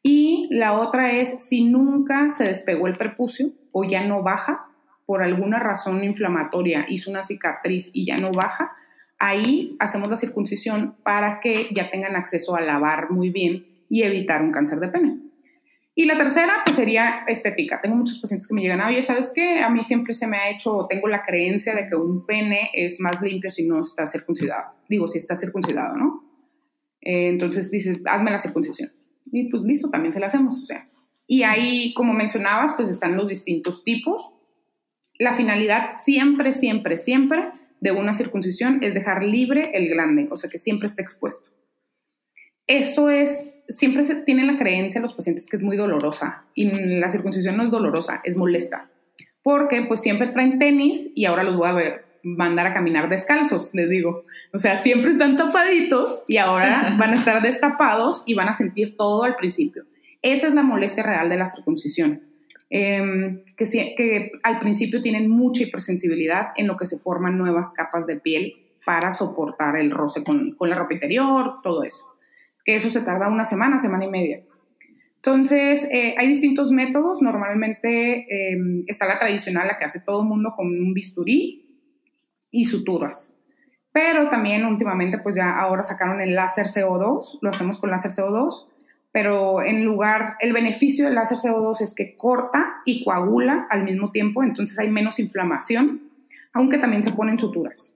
[0.01, 4.65] Y la otra es si nunca se despegó el prepucio o ya no baja,
[5.05, 8.71] por alguna razón inflamatoria hizo una cicatriz y ya no baja,
[9.19, 14.41] ahí hacemos la circuncisión para que ya tengan acceso a lavar muy bien y evitar
[14.41, 15.26] un cáncer de pene.
[15.99, 17.81] Y la tercera, pues sería estética.
[17.81, 19.61] Tengo muchos pacientes que me llegan, oye, ¿sabes qué?
[19.61, 22.99] A mí siempre se me ha hecho, tengo la creencia de que un pene es
[22.99, 24.75] más limpio si no está circuncidado.
[24.87, 26.23] Digo, si está circuncidado, ¿no?
[27.01, 28.93] Eh, entonces dices, hazme la circuncisión.
[29.25, 30.87] Y pues listo, también se la hacemos, o sea.
[31.25, 34.35] Y ahí, como mencionabas, pues están los distintos tipos.
[35.17, 40.47] La finalidad siempre, siempre, siempre de una circuncisión es dejar libre el glande, o sea,
[40.47, 41.49] que siempre esté expuesto.
[42.67, 46.65] Eso es, siempre se tiene la creencia los pacientes que es muy dolorosa y
[46.99, 48.89] la circuncisión no es dolorosa, es molesta,
[49.41, 53.73] porque pues siempre traen tenis y ahora los voy a ver, mandar a caminar descalzos,
[53.73, 54.25] les digo.
[54.51, 58.97] O sea, siempre están tapaditos y ahora van a estar destapados y van a sentir
[58.97, 59.85] todo al principio.
[60.21, 62.23] Esa es la molestia real de la circuncisión.
[62.69, 63.63] Em, que,
[63.95, 68.55] que al principio tienen mucha hipersensibilidad en lo que se forman nuevas capas de piel
[68.85, 72.16] para soportar el roce con, con la ropa interior, todo eso
[72.67, 74.41] que eso se tarda una semana, semana y media.
[75.15, 77.21] Entonces, eh, hay distintos métodos.
[77.21, 81.65] Normalmente em, está la tradicional, la que hace todo el mundo con un bisturí
[82.51, 83.33] y suturas.
[83.93, 88.67] Pero también últimamente, pues ya ahora sacaron el láser CO2, lo hacemos con láser CO2,
[89.13, 94.11] pero en lugar, el beneficio del láser CO2 es que corta y coagula al mismo
[94.11, 96.01] tiempo, entonces hay menos inflamación,
[96.51, 97.93] aunque también se ponen suturas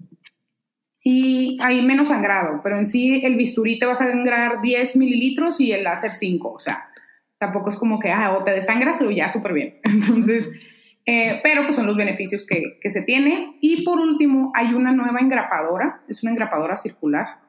[1.04, 5.60] y hay menos sangrado, pero en sí el bisturí te va a sangrar 10 mililitros
[5.60, 6.90] y el láser 5, o sea,
[7.40, 9.80] tampoco es como que, ah, o te desangras o ya súper bien.
[9.84, 10.52] Entonces,
[11.08, 13.58] eh, pero pues son los beneficios que, que se tiene.
[13.62, 17.40] Y por último, hay una nueva engrapadora, es una engrapadora circular,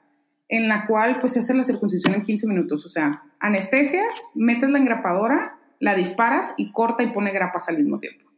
[0.49, 4.71] en la cual pues se hace la circuncisión en 15 minutos, o sea, anestesias, metes
[4.71, 8.31] la engrapadora, la disparas y corta y pone grapas al mismo tiempo.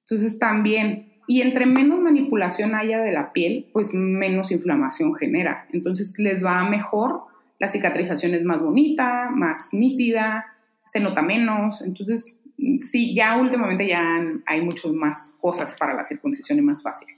[0.00, 5.66] Entonces también y entre menos manipulación haya de la piel, pues menos inflamación genera.
[5.72, 7.22] Entonces les va mejor,
[7.58, 10.46] la cicatrización es más bonita, más nítida,
[10.84, 11.80] se nota menos.
[11.82, 12.36] Entonces,
[12.80, 14.02] sí, ya últimamente ya
[14.46, 17.08] hay muchas más cosas para la circuncisión y más fácil.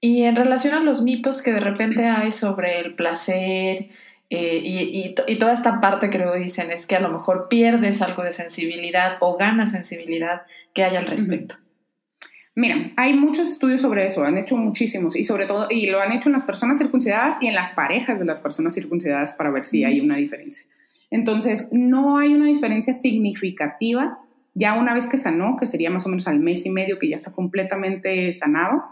[0.00, 3.88] Y en relación a los mitos que de repente hay sobre el placer
[4.30, 8.02] eh, y, y, toda esta parte que luego dicen es que a lo mejor pierdes
[8.02, 10.42] algo de sensibilidad o ganas sensibilidad,
[10.74, 11.56] ¿qué hay al respecto?
[12.58, 16.10] Mira, hay muchos estudios sobre eso, han hecho muchísimos y sobre todo, y lo han
[16.10, 19.62] hecho en las personas circuncidadas y en las parejas de las personas circuncidadas para ver
[19.62, 20.66] si hay una diferencia.
[21.08, 24.18] Entonces, no hay una diferencia significativa
[24.54, 27.08] ya una vez que sanó, que sería más o menos al mes y medio que
[27.08, 28.86] ya está completamente sanado,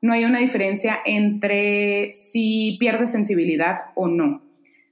[0.00, 4.40] no hay una diferencia entre si pierde sensibilidad o no.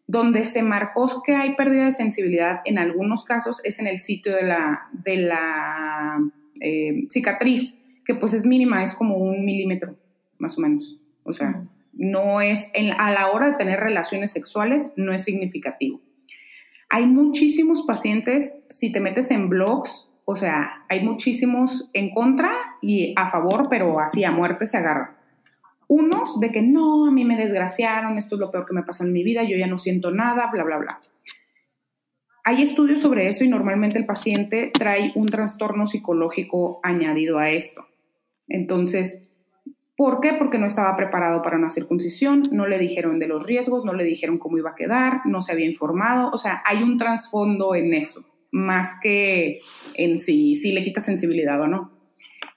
[0.06, 4.36] Donde se marcó que hay pérdida de sensibilidad en algunos casos es en el sitio
[4.36, 6.20] de la, de la
[6.60, 7.77] eh, cicatriz
[8.08, 9.94] que pues es mínima, es como un milímetro,
[10.38, 10.98] más o menos.
[11.24, 16.00] O sea, no es, a la hora de tener relaciones sexuales, no es significativo.
[16.88, 23.12] Hay muchísimos pacientes, si te metes en blogs, o sea, hay muchísimos en contra y
[23.14, 25.10] a favor, pero así a muerte se agarran.
[25.86, 29.04] Unos de que no, a mí me desgraciaron, esto es lo peor que me pasó
[29.04, 31.00] en mi vida, yo ya no siento nada, bla, bla, bla.
[32.42, 37.84] Hay estudios sobre eso y normalmente el paciente trae un trastorno psicológico añadido a esto.
[38.48, 39.30] Entonces,
[39.96, 40.34] ¿por qué?
[40.34, 44.04] Porque no estaba preparado para una circuncisión, no le dijeron de los riesgos, no le
[44.04, 47.94] dijeron cómo iba a quedar, no se había informado, o sea, hay un trasfondo en
[47.94, 49.60] eso, más que
[49.94, 51.98] en si, si le quita sensibilidad o no.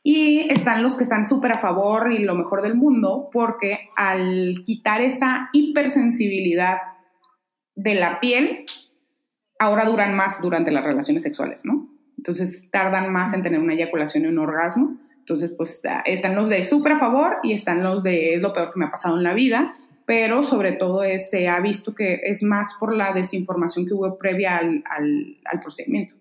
[0.04, 4.64] Y están los que están súper a favor y lo mejor del mundo, porque al
[4.66, 6.78] quitar esa hipersensibilidad
[7.76, 8.66] de la piel,
[9.60, 11.88] ahora duran más durante las relaciones sexuales, ¿no?
[12.18, 14.98] Entonces tardan más en tener una eyaculación y un orgasmo.
[15.32, 18.74] Entonces, pues están los de súper a favor y están los de es lo peor
[18.74, 22.44] que me ha pasado en la vida, pero sobre todo se ha visto que es
[22.44, 26.16] más por la desinformación que hubo previa al, al, procedimiento.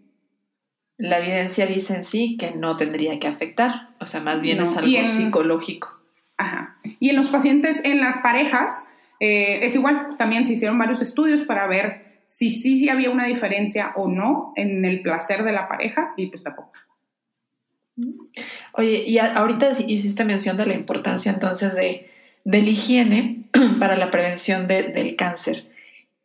[0.96, 4.76] La evidencia dice en sí que no tendría que afectar, o sea, más bien es
[4.76, 6.00] algo psicológico.
[6.36, 6.76] Ajá.
[7.00, 11.42] Y en los pacientes, en las parejas, eh, es igual, también se hicieron varios estudios
[11.42, 16.14] para ver si sí había una diferencia o no en el placer de la pareja
[16.16, 16.70] y pues tampoco.
[18.72, 22.10] Oye, y ahorita hiciste mención de la importancia entonces de,
[22.44, 23.44] la higiene
[23.78, 25.70] para la prevención del cáncer.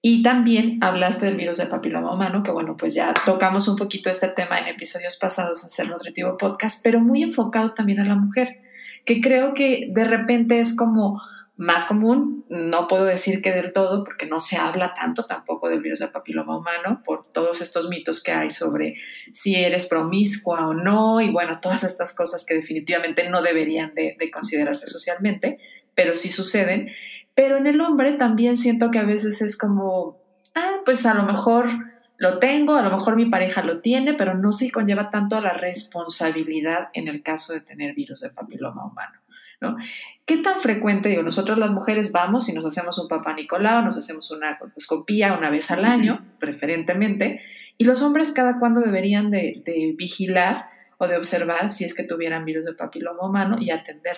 [0.07, 4.11] Y también hablaste del virus de papiloma humano, que bueno, pues ya tocamos un poquito
[4.11, 8.13] este tema en episodios pasados en Ser Nutritivo Podcast, pero muy enfocado también a la
[8.13, 8.61] mujer,
[9.03, 11.19] que creo que de repente es como
[11.57, 15.81] más común, no puedo decir que del todo, porque no se habla tanto tampoco del
[15.81, 18.95] virus del papiloma humano por todos estos mitos que hay sobre
[19.31, 24.17] si eres promiscua o no, y bueno, todas estas cosas que definitivamente no deberían de,
[24.31, 25.59] considerarse socialmente,
[25.95, 26.89] pero sí suceden.
[27.35, 30.21] Pero en el hombre también siento que a veces es como,
[30.55, 31.69] ah, pues a lo mejor
[32.17, 35.41] lo tengo, a lo mejor mi pareja lo tiene, pero no se conlleva tanto a
[35.41, 39.19] la responsabilidad en el caso de tener virus del papiloma humano.
[39.65, 39.77] ¿No?
[40.25, 43.95] ¿Qué tan frecuente, digo, nosotros las mujeres vamos y nos hacemos un papá Nicolau, nos
[43.95, 47.41] hacemos una colposcopía una vez al año, preferentemente,
[47.77, 49.61] y los hombres cada cuándo deberían de,
[49.95, 50.65] vigilar
[50.97, 54.17] o de observar si es que tuvieran virus de papiloma humano y atender?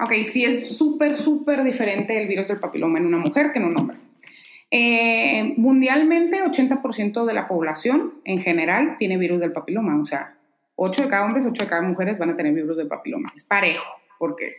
[0.00, 3.66] Ok, sí es súper, súper diferente el virus del papiloma en una mujer que en
[3.66, 3.98] un hombre.
[4.72, 10.38] Eh, mundialmente, 80% de la población en general tiene virus del papiloma, o sea,
[10.74, 13.32] 8 de cada hombres, 8 de cada mujeres van a tener virus del papiloma.
[13.36, 14.52] Es parejo porque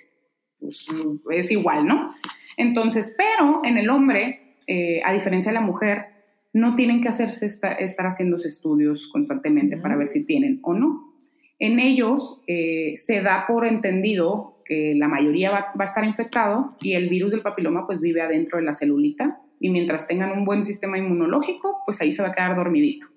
[0.60, 0.88] pues,
[1.32, 2.14] es igual, ¿no?
[2.58, 6.08] Entonces, pero en el hombre, eh, a diferencia de la mujer,
[6.52, 11.16] no tienen que hacerse estar haciéndose estudios constantemente para ver si tienen o no.
[11.60, 16.76] En ellos eh, se da por entendido que la mayoría va, va, a estar infectado
[16.82, 20.44] y el virus del papiloma pues vive adentro de la celulita y mientras tengan un
[20.44, 23.08] buen sistema inmunológico, pues ahí se va a quedar dormidito.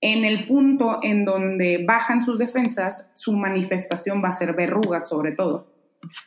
[0.00, 5.32] En el punto en donde bajan sus defensas, su manifestación va a ser verrugas sobre
[5.32, 5.66] todo.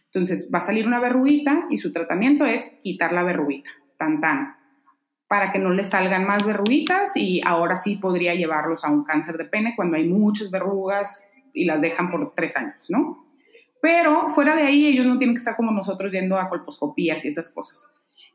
[0.05, 4.57] Entonces va a salir una verruguita y su tratamiento es quitar la verruguita, tan tan,
[5.27, 9.37] para que no le salgan más verruguitas y ahora sí podría llevarlos a un cáncer
[9.37, 13.25] de pene cuando hay muchas verrugas y las dejan por tres años, ¿no?
[13.81, 17.29] Pero fuera de ahí ellos no tienen que estar como nosotros yendo a colposcopías y
[17.29, 17.87] esas cosas.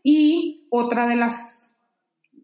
[0.03, 1.66] Y otra de las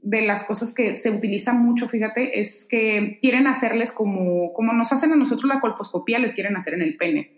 [0.03, 4.93] de las cosas que se utilizan mucho, fíjate, es que quieren hacerles como, como nos
[4.93, 7.31] hacen a nosotros la colposcopía, les quieren hacer en el pene.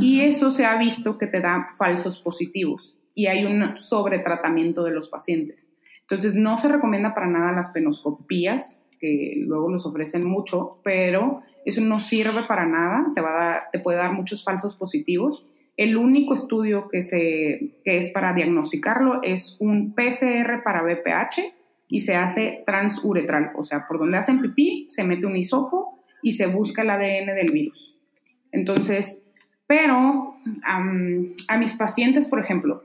[0.00, 4.92] Y eso se ha visto que te da falsos positivos y hay un sobretratamiento de
[4.92, 5.68] los pacientes.
[6.02, 11.80] Entonces, no se recomienda para nada las penoscopías, que luego los ofrecen mucho, pero eso
[11.80, 15.44] no sirve para nada, te, va a te puede dar muchos falsos positivos.
[15.76, 21.59] El único estudio que, se, que es para diagnosticarlo es un PCR para BPH,
[21.90, 26.32] y se hace transuretral, o sea, por donde hacen pipí se mete un hisopo y
[26.32, 27.98] se busca el ADN del virus.
[28.52, 29.20] Entonces,
[29.66, 32.84] pero a mis pacientes, por ejemplo,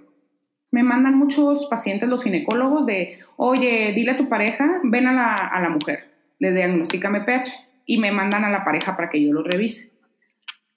[0.71, 5.35] me mandan muchos pacientes los ginecólogos de, oye, dile a tu pareja, ven a la,
[5.35, 7.53] a la mujer, le diagnostícame pH
[7.85, 9.91] y me mandan a la pareja para que yo lo revise.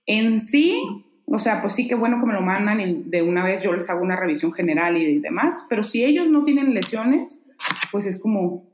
[0.06, 0.80] En sí,
[1.24, 3.72] o sea, pues sí que bueno que me lo mandan y de una vez yo
[3.72, 7.42] les hago una revisión general y demás, pero si ellos no tienen lesiones,
[7.90, 8.68] pues es como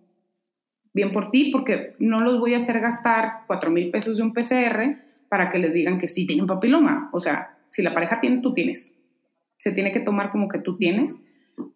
[0.93, 4.33] bien por ti, porque no los voy a hacer gastar cuatro mil pesos de un
[4.33, 7.11] PCR para que les digan que sí tienen papiloma.
[7.13, 8.95] O sea, si la pareja tiene, tú tienes.
[9.57, 11.21] Se tiene que tomar como que tú tienes,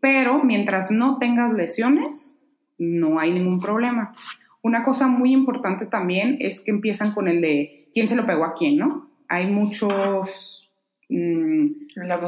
[0.00, 2.38] pero mientras no tengas lesiones,
[2.78, 4.14] no hay ningún problema.
[4.62, 8.44] Una cosa muy importante también es que empiezan con el de quién se lo pegó
[8.44, 9.10] a quién, ¿no?
[9.28, 10.70] Hay muchos...
[11.08, 11.64] Mmm,
[11.96, 12.18] la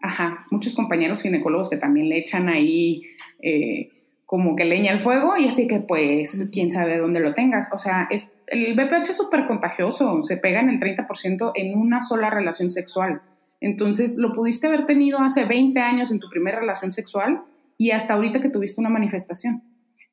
[0.00, 3.02] Ajá, muchos compañeros ginecólogos que también le echan ahí
[3.42, 3.90] eh,
[4.26, 7.68] como que leña al fuego y así que pues quién sabe dónde lo tengas.
[7.72, 12.00] O sea, es, el BPH es súper contagioso, se pega en el 30% en una
[12.00, 13.22] sola relación sexual.
[13.60, 17.42] Entonces, lo pudiste haber tenido hace 20 años en tu primera relación sexual
[17.76, 19.62] y hasta ahorita que tuviste una manifestación.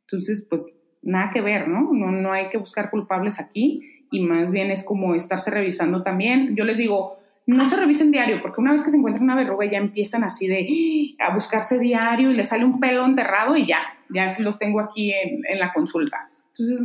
[0.01, 0.71] Entonces, pues
[1.01, 1.91] nada que ver, ¿no?
[1.93, 6.55] No, no hay que buscar culpables aquí y más bien es como estarse revisando también.
[6.55, 9.65] Yo les digo, no se revisen diario, porque una vez que se encuentra una verruga
[9.65, 13.79] ya empiezan así de a buscarse diario y le sale un pelo enterrado y ya,
[14.09, 16.31] ya los tengo aquí en, en la consulta.
[16.47, 16.81] Entonces,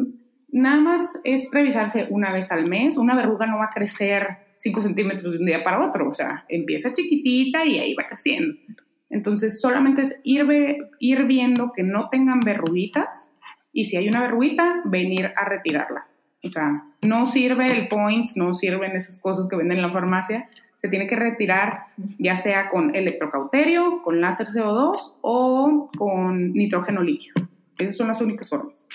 [0.52, 2.96] nada más es revisarse una vez al mes.
[2.96, 6.44] Una verruga no va a crecer 5 centímetros de un día para otro, o sea,
[6.48, 8.54] empieza chiquitita y ahí va creciendo.
[9.08, 10.46] Entonces, solamente es ir,
[10.98, 13.32] ir viendo que no tengan verruguitas
[13.72, 16.09] y si hay una verruguita, venir a retirarla.
[16.42, 20.48] O sea, no sirve el points, no sirven esas cosas que venden en la farmacia.
[20.76, 21.82] Se tiene que retirar
[22.18, 27.48] ya sea con electrocauterio, con láser CO2 o con nitrógeno líquido.
[27.78, 28.86] Esas son las únicas formas.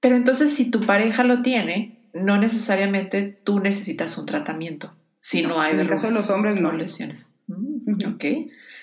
[0.00, 4.94] Pero entonces, si tu pareja lo tiene, no necesariamente tú necesitas un tratamiento.
[5.18, 6.72] Si no, hay En el caso de los hombres, no.
[6.72, 7.34] lesiones.
[7.46, 8.24] Mm, ok.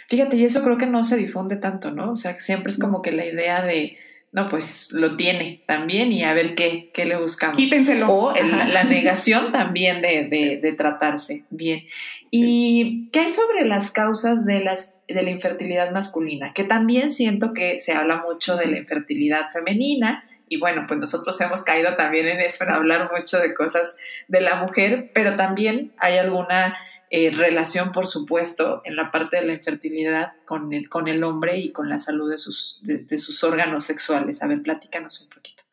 [0.10, 2.12] Fíjate, y eso creo que no se difunde tanto, ¿no?
[2.12, 3.98] O sea, siempre es como que la idea de
[4.34, 7.58] no, pues lo tiene también y a ver qué, qué le buscamos.
[7.58, 8.08] Quítenselo.
[8.08, 11.86] O la negación también de, tratarse bien.
[12.29, 16.54] ¿Y qué hay sobre las causas de, las, de la infertilidad masculina?
[16.54, 21.40] Que también siento que se habla mucho de la infertilidad femenina y bueno, pues nosotros
[21.42, 25.94] hemos caído también en eso, en hablar mucho de cosas de la mujer, pero también
[25.98, 26.77] hay alguna
[27.12, 31.60] eh, relación, por supuesto, en la parte de la infertilidad con el, con el hombre
[31.60, 34.42] y con la salud de sus, de, sus órganos sexuales.
[34.42, 35.64] A ver, platícanos un poquito.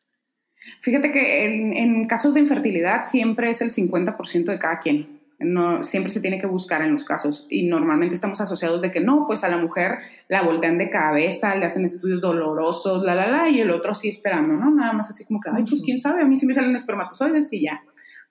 [0.81, 5.83] Fíjate que en, en casos de infertilidad siempre es el 50% de cada quien no,
[5.83, 9.25] siempre se tiene que buscar en los casos y normalmente estamos asociados de que no,
[9.25, 13.49] pues a la mujer la voltean de cabeza, le hacen estudios dolorosos, la, la, la,
[13.49, 14.69] y el otro sí esperando, ¿no?
[14.69, 17.53] Nada más así como que, ay, pues quién sabe, a mí sí me salen espermatozoides
[17.53, 17.81] y ya.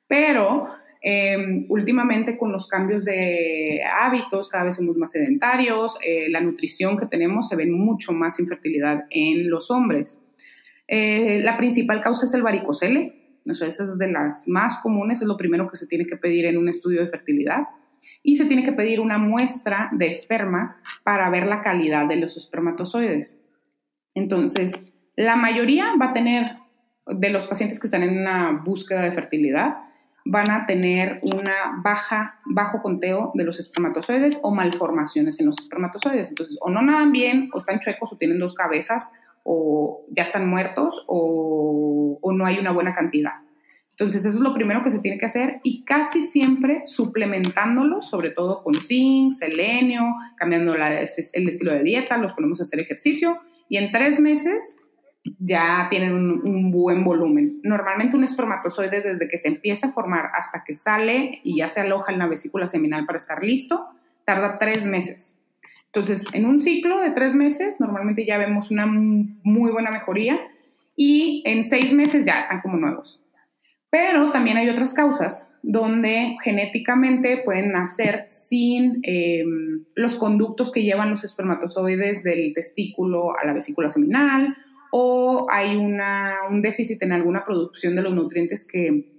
[0.07, 0.69] Pero
[1.01, 6.96] em, últimamente con los cambios de hábitos, cada vez somos más sedentarios, eh, la nutrición
[6.96, 10.20] que tenemos se ve mucho más infertilidad en los hombres.
[10.86, 13.18] Eh, la principal causa es el varicocele,
[13.53, 16.59] esa es de las más comunes, es lo primero que se tiene que pedir en
[16.59, 17.62] un estudio de fertilidad.
[18.22, 22.36] Y se tiene que pedir una muestra de esperma para ver la calidad de los
[22.36, 23.38] espermatozoides.
[24.14, 24.80] Entonces,
[25.16, 26.57] la mayoría va a tener,
[27.07, 29.76] de los pacientes que están en una búsqueda de fertilidad,
[30.31, 36.29] van a tener una baja, bajo conteo de los espermatozoides o malformaciones en los espermatozoides.
[36.29, 39.11] Entonces, o no nadan bien, o están chuecos, o tienen dos cabezas,
[39.43, 43.33] o ya están muertos o, no hay una buena cantidad.
[43.91, 48.31] Entonces, eso es lo primero que se tiene que hacer y casi siempre suplementándolo, sobre
[48.31, 50.03] todo con zinc, selenio,
[50.37, 54.76] cambiando el estilo de dieta, los ponemos a hacer ejercicio y en tres meses
[55.39, 57.61] ya tienen un, buen volumen.
[57.62, 61.81] Normalmente un espermatozoide desde que se empieza a formar hasta que sale y ya se
[61.81, 63.87] aloja en la vesícula seminal para estar listo,
[64.24, 65.39] tarda tres meses.
[65.87, 70.39] Entonces, en un ciclo de tres meses, normalmente ya vemos una muy buena mejoría
[70.97, 73.20] y en seis meses ya están como nuevos.
[73.91, 81.11] Pero también hay otras causas donde genéticamente pueden nacer sin em, los conductos que llevan
[81.11, 84.55] los espermatozoides del testículo a la vesícula seminal
[84.91, 89.12] o hay un déficit en alguna producción de los nutrientes que,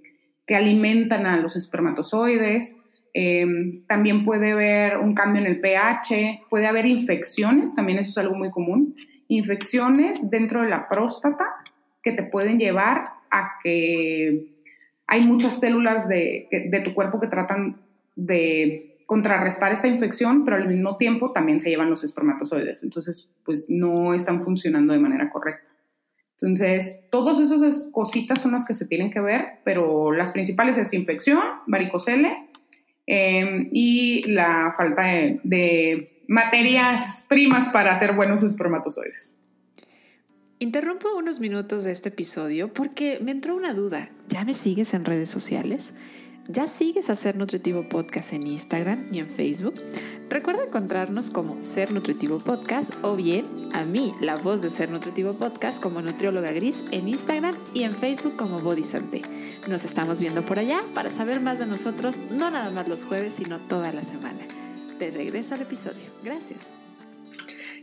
[0.46, 2.76] que alimentan a los espermatozoides.
[3.12, 8.18] Em, también puede haber un cambio en el pH, puede haber infecciones, también eso es
[8.18, 8.94] algo muy común,
[9.28, 11.44] infecciones dentro de la próstata
[12.02, 14.46] que te pueden llevar a que
[15.06, 17.80] hay muchas células de, de tu cuerpo que tratan
[18.14, 22.84] de contrarrestar esta infección, pero al mismo tiempo también se llevan los espermatozoides.
[22.84, 25.68] Entonces, pues no están funcionando de manera correcta.
[26.40, 30.94] Entonces, todas esas cositas son las que se tienen que ver, pero las principales es
[30.94, 32.50] infección, varicocele,
[33.12, 35.02] Em, y la falta
[35.42, 39.36] de, materias primas para hacer buenos espermatozoides.
[40.60, 44.06] Interrumpo unos minutos de este episodio porque me entró una duda.
[44.28, 45.92] ¿Ya me sigues en redes sociales?
[46.48, 49.74] ¿Ya sigues a Ser Nutritivo Podcast en Instagram y en Facebook?
[50.28, 55.36] Recuerda encontrarnos como Ser Nutritivo Podcast o bien a mí, la voz de Ser Nutritivo
[55.38, 58.84] Podcast, como Nutrióloga Gris en Instagram y en Facebook como Body
[59.68, 63.34] nos estamos viendo por allá para saber más de nosotros, no nada más los jueves,
[63.34, 64.40] sino toda la semana.
[64.98, 66.02] De regreso al episodio.
[66.22, 66.72] Gracias.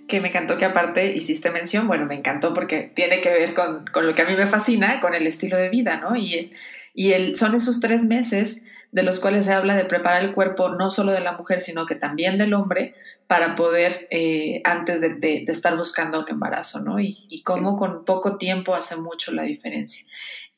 [0.08, 3.86] Que me encantó que aparte hiciste mención, bueno, me encantó porque tiene que ver con,
[3.94, 6.16] lo que a mí me fascina, con el estilo de vida, ¿no?
[6.16, 6.54] Y,
[6.98, 10.70] y el, son esos tres meses de los cuales se habla de preparar el cuerpo
[10.70, 12.96] no solo de la mujer, sino que también del hombre
[13.28, 17.00] para poder, eh, antes de, estar buscando un embarazo, ¿no?
[17.00, 20.08] Y, y cómo con poco tiempo hace mucho la diferencia.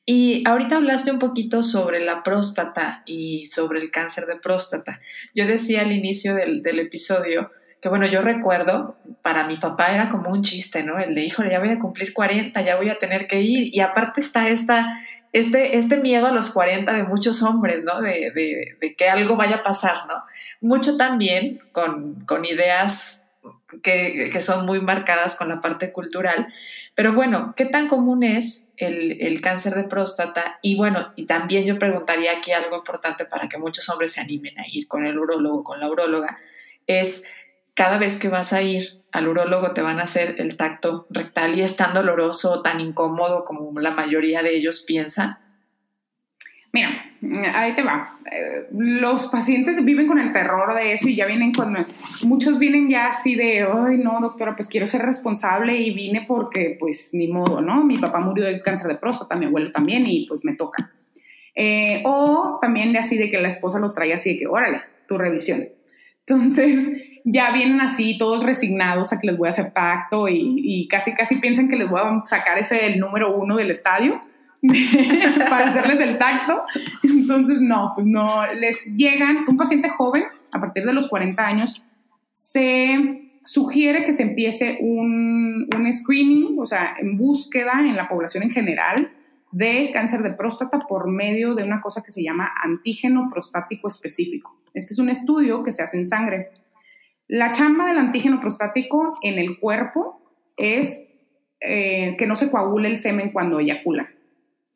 [0.06, 5.02] Y ahorita hablaste un poquito sobre la próstata y sobre el cáncer de próstata.
[5.36, 10.32] Yo decía al inicio del, episodio que, bueno, yo recuerdo, para mi papá era como
[10.32, 10.98] un chiste, ¿no?
[10.98, 13.70] El de, híjole, ya voy a cumplir 40, ya voy a tener que ir.
[13.76, 14.98] Y aparte está esta,
[15.34, 18.02] este, este miedo a los 40 de muchos hombres, ¿no?
[18.02, 18.32] De,
[18.80, 20.24] de, que algo vaya a pasar, ¿no?
[20.62, 23.26] Mucho también con, con ideas
[23.84, 26.48] que, que, son muy marcadas con la parte cultural,
[27.00, 30.60] pero bueno, ¿qué tan común es el, cáncer de próstata?
[30.62, 34.60] Y bueno, y también yo preguntaría aquí algo importante para que muchos hombres se animen
[34.60, 36.38] a ir con el urólogo, con la uróloga,
[36.88, 37.26] es
[37.74, 41.58] cada vez que vas a ir al urólogo te van a hacer el tacto rectal
[41.58, 45.38] y es tan doloroso o tan incómodo como la mayoría de ellos piensan.
[46.72, 47.04] Mira,
[47.56, 48.20] ahí te va.
[48.32, 51.88] Eh, los pacientes viven con el terror de eso y ya vienen con...
[52.22, 56.78] Muchos vienen ya así de, ay, no, doctora, pues quiero ser responsable y vine porque,
[56.80, 57.84] pues, ni modo, ¿no?
[57.84, 60.92] Mi papá murió de cáncer de próstata, mi abuelo también y pues me toca.
[61.56, 64.82] Eh, o también de así de que la esposa los trae así de que, órale,
[65.08, 65.68] tu revisión.
[66.20, 66.92] Entonces,
[67.24, 71.38] ya vienen así todos resignados a que les voy a hacer tacto y, casi, casi
[71.38, 74.22] piensan que les voy a sacar ese el número uno del estadio
[75.50, 76.64] para hacerles el tacto.
[77.04, 81.84] Entonces, no, pues no, les llegan, un paciente joven, a partir de los 40 años,
[82.32, 88.44] se sugiere que se empiece un, un screening, o sea, en búsqueda en la población
[88.44, 89.12] en general,
[89.52, 94.56] de cáncer de próstata por medio de una cosa que se llama antígeno prostático específico.
[94.74, 96.50] Este es un estudio que se hace en sangre.
[97.30, 100.20] La chamba del antígeno prostático en el cuerpo
[100.58, 101.00] es
[101.62, 104.10] eh, que no se coagule el semen cuando eyacula.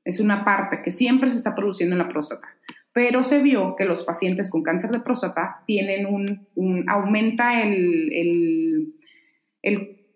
[0.05, 2.47] Es una parte que siempre se está produciendo en la próstata.
[2.93, 8.93] Pero se vio que los pacientes con cáncer de próstata tienen un, aumenta el,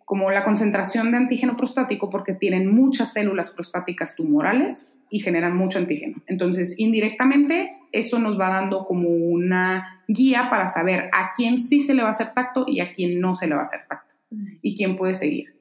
[0.05, 5.79] como la concentración de antígeno prostático porque tienen muchas células prostáticas tumorales y generan mucho
[5.79, 6.21] antígeno.
[6.27, 11.93] Entonces, indirectamente, eso nos va dando como una guía para saber a quién sí se
[11.93, 14.15] le va a hacer tacto y a quién no se le va a hacer tacto
[14.61, 15.57] y quién puede seguir.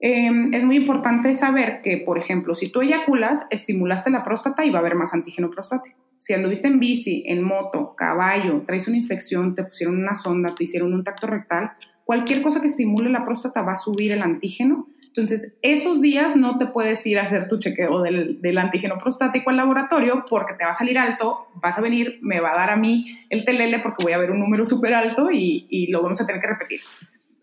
[0.00, 4.70] Em, es muy importante saber que, por ejemplo, si tú eyaculas, estimulaste la próstata y
[4.70, 5.98] va a haber más antígeno prostático.
[6.18, 10.64] Si anduviste en bici, en moto, caballo, traes una infección, te pusieron una sonda, te
[10.64, 11.72] hicieron un tacto rectal,
[12.04, 14.88] cualquier cosa que estimule la próstata va a subir el antígeno.
[15.16, 19.56] Entonces, esos días no te puedes ir a hacer tu chequeo del, antígeno prostático al
[19.56, 22.76] laboratorio porque te va a salir alto, vas a venir, me va a dar a
[22.76, 26.20] mí el telele porque voy a ver un número súper alto y, y lo vamos
[26.20, 26.80] a tener que repetir.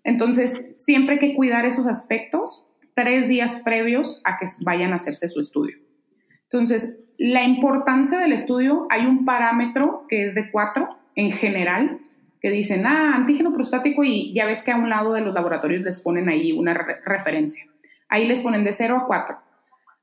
[0.04, 5.30] Entonces, siempre hay que cuidar esos aspectos tres días previos a que vayan a hacerse
[5.30, 5.78] su estudio.
[6.44, 12.00] Entonces, la importancia del estudio, hay un parámetro que es de cuatro en general,
[12.42, 15.84] que dicen, ah, antígeno prostático y ya ves que a un lado de los laboratorios
[15.84, 17.64] les ponen ahí una referencia.
[18.10, 19.38] Ahí les ponen de 0 a 4.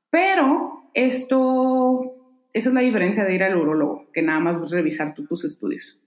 [0.09, 2.15] Pero esto,
[2.53, 5.99] esa es la diferencia de ir al urólogo, que nada más revisar tus estudios.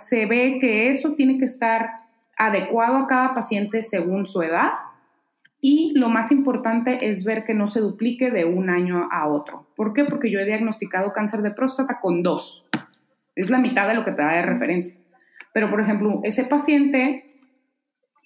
[0.00, 1.90] Se ve que eso tiene que estar
[2.36, 4.72] adecuado a cada paciente según su edad
[5.60, 9.66] y lo más importante es ver que no se duplique de un año a otro.
[9.74, 10.04] ¿Por qué?
[10.04, 12.64] Porque yo he diagnosticado cáncer de próstata con dos.
[13.34, 14.96] Es la mitad de lo que te da de referencia.
[15.58, 17.34] Pero, por ejemplo, ese paciente,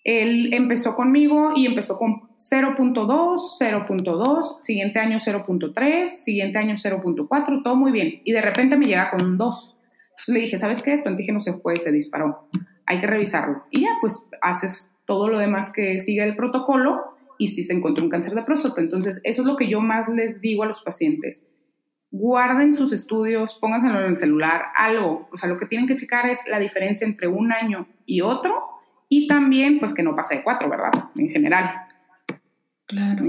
[0.04, 7.74] él empezó conmigo y empezó con 0.2, 0.2, siguiente año 0.3, siguiente año 0.4, todo
[7.74, 8.20] muy bien.
[8.26, 9.76] Y de repente me llega con un 2.
[10.10, 10.98] Entonces le dije, ¿sabes qué?
[10.98, 12.50] Tu antígeno se fue, se disparó
[12.84, 13.62] hay que revisarlo.
[13.70, 17.00] Y ya, pues haces todo lo demás que sigue el protocolo
[17.38, 18.82] y si se encontró un cáncer de próstata.
[18.82, 21.42] Entonces, eso es lo que yo más les digo a los pacientes.
[22.12, 25.28] Guarden sus estudios, pónganselo en el celular, algo.
[25.32, 28.72] O sea, lo que tienen que checar es la diferencia entre un año y otro
[29.08, 30.92] y también, pues, que no pase de cuatro, ¿verdad?
[31.16, 31.86] En general.
[32.86, 33.20] Claro.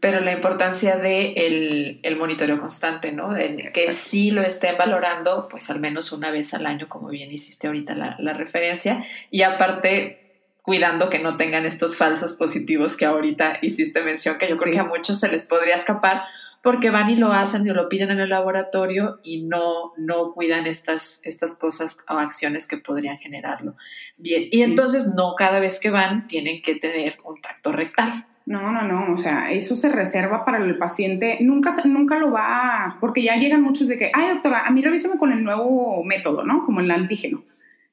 [0.00, 3.32] Pero la importancia de el, monitoreo constante, ¿no?
[3.32, 7.32] De que sí lo estén valorando, pues al menos una vez al año, como bien
[7.32, 9.04] hiciste ahorita la, referencia.
[9.30, 14.56] Y aparte, cuidando que no tengan estos falsos positivos que ahorita hiciste mención, que yo
[14.56, 16.22] creo que a muchos se les podría escapar,
[16.62, 20.66] porque van y lo hacen y lo piden en el laboratorio y no, no cuidan
[20.66, 23.76] estas, estas cosas o acciones que podrían generarlo.
[24.16, 28.26] Bien, y entonces no cada vez que van tienen que tener contacto rectal.
[28.46, 32.96] No, no, no, o sea, eso se reserva para el paciente, nunca, nunca lo va,
[32.98, 36.44] porque ya llegan muchos de que, ay doctora, a mí revísame con el nuevo método,
[36.44, 36.64] ¿no?
[36.64, 37.44] Como el antígeno.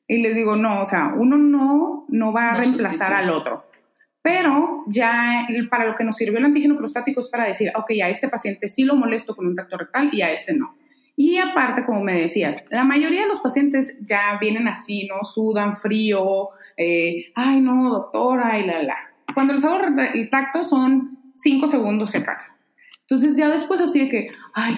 [0.07, 3.65] Y les digo, no, o sea, uno no, no va a reemplazar al otro.
[4.25, 8.09] Pero ya para lo que nos sirvió el antígeno prostático es para decir, ok, a
[8.09, 10.75] este paciente sí lo molesto con un tacto rectal y a este no.
[11.15, 15.23] Y aparte, como me decías, la mayoría de los pacientes ya vienen así, ¿no?
[15.23, 18.95] Sudan frío, eh, ay no, doctora, y la, la
[19.35, 19.79] cuando les hago
[20.15, 22.45] el tacto son cinco segundos si acaso.
[23.01, 24.75] Entonces ya después así de que, ay,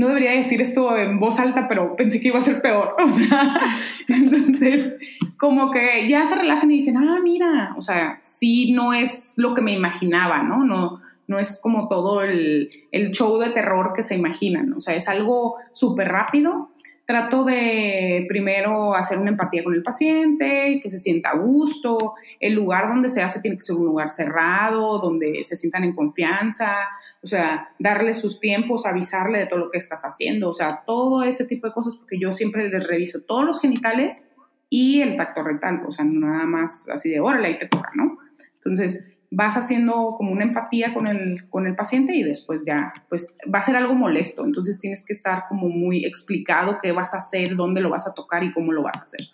[0.00, 2.96] no debería decir esto en voz alta, pero pensé que iba a ser peor.
[3.04, 3.60] O sea,
[4.08, 4.96] entonces
[5.36, 9.54] como que ya se relajan y dicen, ah, mira, o sea, sí no es lo
[9.54, 10.64] que me imaginaba, ¿no?
[10.64, 14.72] No, no es como todo el, el show de terror que se imaginan.
[14.72, 16.70] O sea, es algo súper rápido
[17.10, 22.54] trato de primero hacer una empatía con el paciente, que se sienta a gusto, el
[22.54, 26.72] lugar donde se hace tiene que ser un lugar cerrado, donde se sientan en confianza,
[27.20, 31.24] o sea, darle sus tiempos, avisarle de todo lo que estás haciendo, o sea, todo
[31.24, 34.28] ese tipo de cosas, porque yo siempre les reviso todos los genitales
[34.68, 38.18] y el tacto rectal, o sea, nada más así de, órale, ahí te toca, ¿no?
[38.54, 43.36] Entonces, vas haciendo como una empatía con el, con el paciente y después ya, pues
[43.52, 47.18] va a ser algo molesto, entonces tienes que estar como muy explicado qué vas a
[47.18, 49.28] hacer, dónde lo vas a tocar y cómo lo vas a hacer.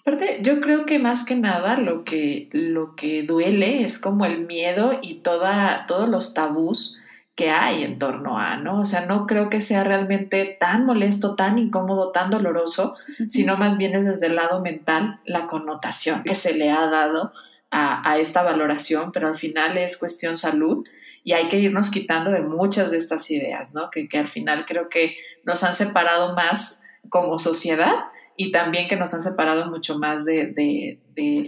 [0.00, 4.46] Aparte, yo creo que más que nada lo que, lo que duele es como el
[4.46, 7.00] miedo y toda, todos los tabús
[7.34, 8.80] que hay en torno a, ¿no?
[8.80, 12.96] O sea, no creo que sea realmente tan molesto, tan incómodo, tan doloroso,
[13.26, 17.32] sino más bien es desde el lado mental la connotación que se le ha dado
[17.74, 20.86] a, esta valoración, pero al final es cuestión salud
[21.24, 23.90] y hay que irnos quitando de muchas de estas ideas, ¿no?
[23.90, 27.94] Que, al final creo que nos han separado más como sociedad
[28.36, 31.00] y también que nos han separado mucho más de,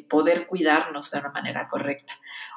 [0.09, 2.15] poder cuidarnos de una manera correcta.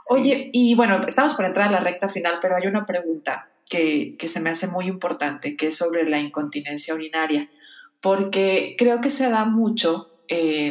[0.10, 3.52] Oye, y bueno, estamos por entrar a la recta final, pero hay una pregunta.
[3.70, 7.52] que, que se me hace muy importante, que es sobre la incontinencia urinaria,
[8.02, 10.09] porque creo que se da mucho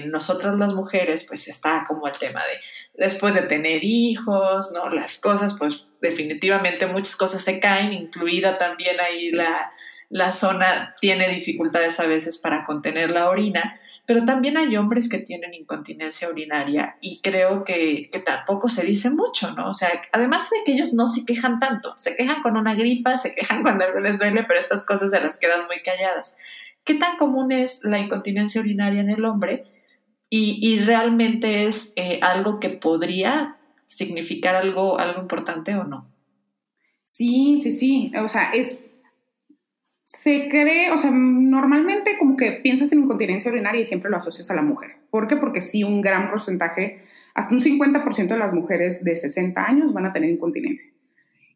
[0.06, 2.60] nosotras las mujeres, pues está como el tema de
[3.04, 4.88] después de tener hijos, ¿no?
[4.90, 9.72] Las cosas, pues definitivamente muchas cosas se caen, incluida también ahí la,
[10.10, 15.18] la zona tiene dificultades a veces para contener la orina, pero también hay hombres que
[15.18, 19.70] tienen incontinencia urinaria y creo que, que, tampoco se dice mucho, ¿no?
[19.70, 23.18] O sea, además de que ellos no se quejan tanto, se quejan con una gripa,
[23.18, 26.38] se quejan cuando algo les duele, pero estas cosas se las quedan muy calladas.
[26.88, 29.64] ¿Qué tan común es la incontinencia urinaria en el hombre?
[30.30, 36.06] Y, realmente es eh, algo que podría significar algo, algo importante o no.
[37.04, 38.10] Sí, sí, sí.
[38.18, 38.80] O sea, es.
[40.04, 44.50] Se cree, o sea, normalmente como que piensas en incontinencia urinaria y siempre lo asocias
[44.50, 44.96] a la mujer.
[45.10, 45.36] ¿Por qué?
[45.36, 47.02] Porque sí, un gran porcentaje,
[47.34, 50.88] hasta un 50% de las mujeres de 60 años van a tener incontinencia.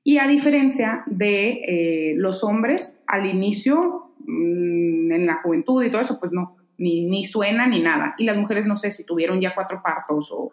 [0.05, 6.03] Y a diferencia de eh, los hombres, al inicio, mm, en la juventud y todo
[6.03, 8.15] eso, pues no, ni, ni suena ni nada.
[8.19, 10.53] Y las mujeres, no sé si tuvieron ya cuatro partos o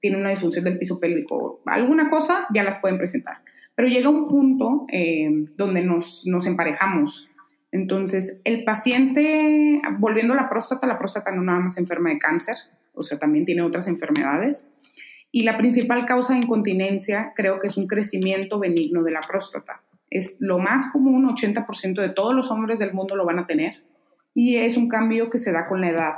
[0.00, 3.38] tienen una disfunción del piso pélvico, alguna cosa, ya las pueden presentar.
[3.74, 7.28] Pero llega un punto eh, donde nos, nos emparejamos.
[7.70, 12.56] Entonces, el paciente, volviendo a la próstata, la próstata no nada más enferma de cáncer,
[12.92, 14.66] o sea, también tiene otras enfermedades.
[15.30, 19.82] Y la principal causa de incontinencia creo que es un crecimiento benigno de la próstata.
[20.12, 23.82] Es lo más común, 80% de todos los hombres del mundo lo van a tener
[24.34, 26.12] y es un cambio que se da con la edad,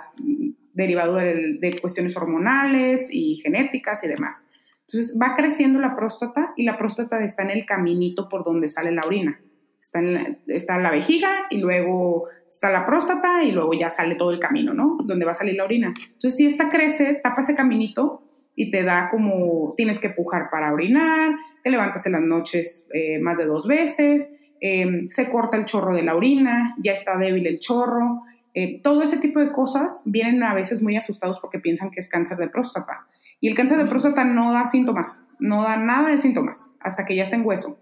[0.72, 4.46] derivado de, cuestiones hormonales y genéticas y demás.
[4.86, 8.90] Entonces va creciendo la próstata y la próstata está en el caminito por donde sale
[8.90, 9.40] la orina.
[9.80, 14.14] Está en la, está la vejiga y luego está la próstata y luego ya sale
[14.14, 14.98] todo el camino, ¿no?
[15.04, 15.92] Donde va a salir la orina.
[15.96, 18.22] Entonces si esta crece, tapa ese caminito
[18.54, 23.18] y te da como tienes que pujar para orinar, te levantas en las noches eh,
[23.18, 24.30] más de dos veces,
[24.66, 28.22] Em, se corta el chorro de la orina, ya está débil el chorro.
[28.54, 32.08] Eh, todo ese tipo de cosas vienen a veces muy asustados porque piensan que es
[32.08, 33.06] cáncer de próstata.
[33.40, 37.14] Y el cáncer de próstata no da síntomas, no da nada de síntomas hasta que
[37.14, 37.78] ya está en hueso.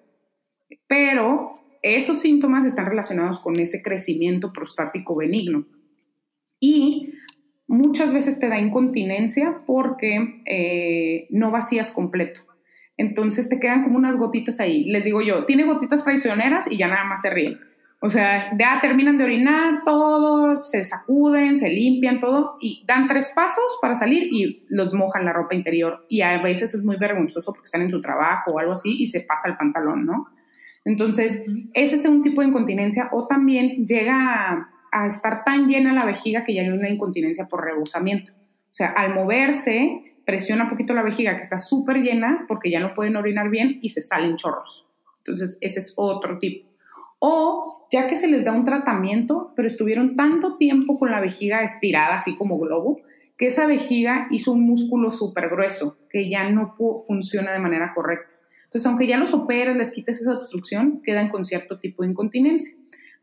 [0.88, 5.66] Pero esos síntomas están relacionados con ese crecimiento prostático benigno.
[6.58, 7.12] Y
[7.72, 12.40] muchas veces te da incontinencia porque eh, no vacías completo.
[12.98, 14.84] Entonces te quedan como unas gotitas ahí.
[14.84, 17.58] Les digo yo, tiene gotitas traicioneras y ya nada más se ríen.
[18.00, 23.32] O sea, ya terminan de orinar todo, se sacuden, se limpian todo y dan tres
[23.34, 26.04] pasos para salir y los mojan la ropa interior.
[26.10, 29.06] Y a veces es muy vergonzoso porque están en su trabajo o algo así y
[29.06, 30.26] se pasa el pantalón, ¿no?
[30.84, 31.42] Entonces,
[31.72, 36.44] ese es un tipo de incontinencia o también llega a, estar tan llena la vejiga
[36.44, 38.32] que ya hay una incontinencia por rebosamiento.
[38.32, 42.80] O sea, al moverse, presiona un poquito la vejiga que está súper llena porque ya
[42.80, 44.86] no pueden orinar bien y se salen chorros.
[45.18, 46.68] Entonces, ese es otro tipo.
[47.18, 51.62] O ya que se les da un tratamiento, pero estuvieron tanto tiempo con la vejiga
[51.62, 53.00] estirada, así como globo,
[53.36, 56.74] que esa vejiga hizo un músculo súper grueso que ya no
[57.06, 58.34] funciona de manera correcta.
[58.64, 62.74] Entonces, aunque ya los operes, les quites esa obstrucción, quedan con cierto tipo de incontinencia.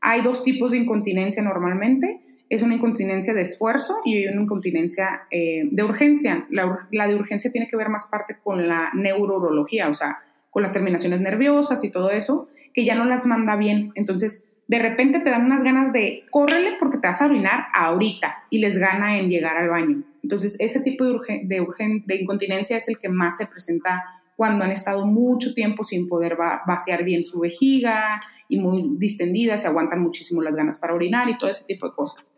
[0.01, 5.69] Hay dos tipos de incontinencia normalmente es una incontinencia de esfuerzo y una incontinencia eh,
[5.71, 6.47] de urgencia.
[6.49, 10.17] La, de urgencia tiene que ver más parte con la neurología, o sea,
[10.49, 13.91] con las terminaciones nerviosas y todo eso, que ya no las manda bien.
[13.93, 18.43] Entonces, de repente te dan unas ganas de córrele porque te vas a orinar ahorita
[18.49, 20.03] y les gana en llegar al baño.
[20.23, 21.67] Entonces, ese tipo de, de,
[22.05, 24.03] de incontinencia es el que más se presenta
[24.35, 26.35] cuando han estado mucho tiempo sin poder
[26.65, 31.37] vaciar bien su vejiga y muy distendidas, se aguantan muchísimo las ganas para orinar y
[31.37, 32.33] todo ese tipo de cosas.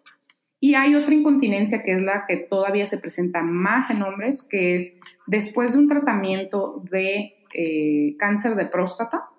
[0.59, 4.76] Y hay otra incontinencia que es la que todavía se presenta más en hombres, que
[4.76, 4.95] es
[5.26, 9.30] después de un tratamiento de eh, cáncer de próstata,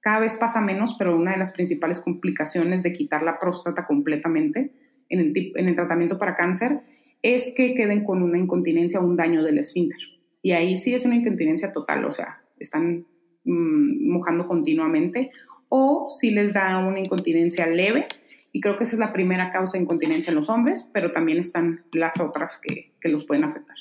[0.00, 4.72] cada vez pasa menos, pero una de las principales complicaciones de quitar la próstata completamente
[5.10, 6.80] en el, en el tratamiento para cáncer
[7.20, 9.98] es que queden con una incontinencia o un daño del esfínter.
[10.40, 13.04] Y ahí sí es una incontinencia total, o sea, están
[13.44, 15.30] mm, mojando continuamente,
[15.68, 18.08] o si les da una incontinencia leve,
[18.52, 21.38] y creo que esa es la primera causa de incontinencia en los hombres, pero también
[21.38, 23.76] están las otras que, que los pueden afectar.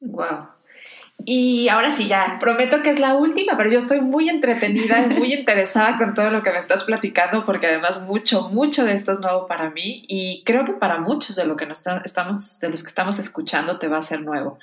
[0.00, 0.58] Wow.
[1.24, 5.14] Y ahora sí, ya, prometo que es la última, pero yo estoy muy entretenida y
[5.14, 9.12] muy interesada con todo lo que me estás platicando, porque además mucho, mucho de esto
[9.12, 12.70] es nuevo para mí y creo que para muchos de, lo que nos estamos, de
[12.70, 14.58] los que estamos escuchando te va a ser nuevo.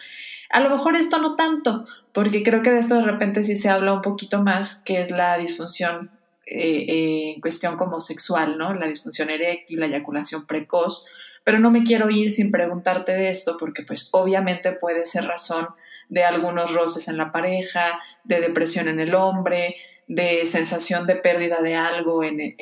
[0.50, 1.86] A lo mejor esto no tanto,
[2.16, 5.12] porque creo que de esto de repente sí se habla un poquito más, que es
[5.12, 6.12] la disfunción
[6.46, 8.74] eh, eh, en cuestión como sexual, ¿no?
[8.74, 11.08] La disfunción eréctil, la eyaculación precoz,
[11.44, 15.68] pero no me quiero ir sin preguntarte de esto porque pues obviamente puede ser razón
[16.08, 19.76] de algunos roces en la pareja, de depresión en el hombre,
[20.08, 22.56] de sensación de pérdida de algo en,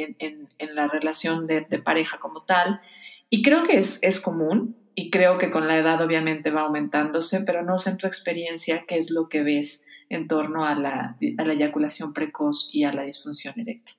[0.74, 2.82] la relación de, pareja como tal.
[3.30, 7.42] Y creo que es, es común y creo que con la edad obviamente va aumentándose,
[7.42, 11.18] pero no sé en tu experiencia qué es lo que ves en torno a la,
[11.38, 13.96] a la eyaculación precoz y a la disfunción eréctil.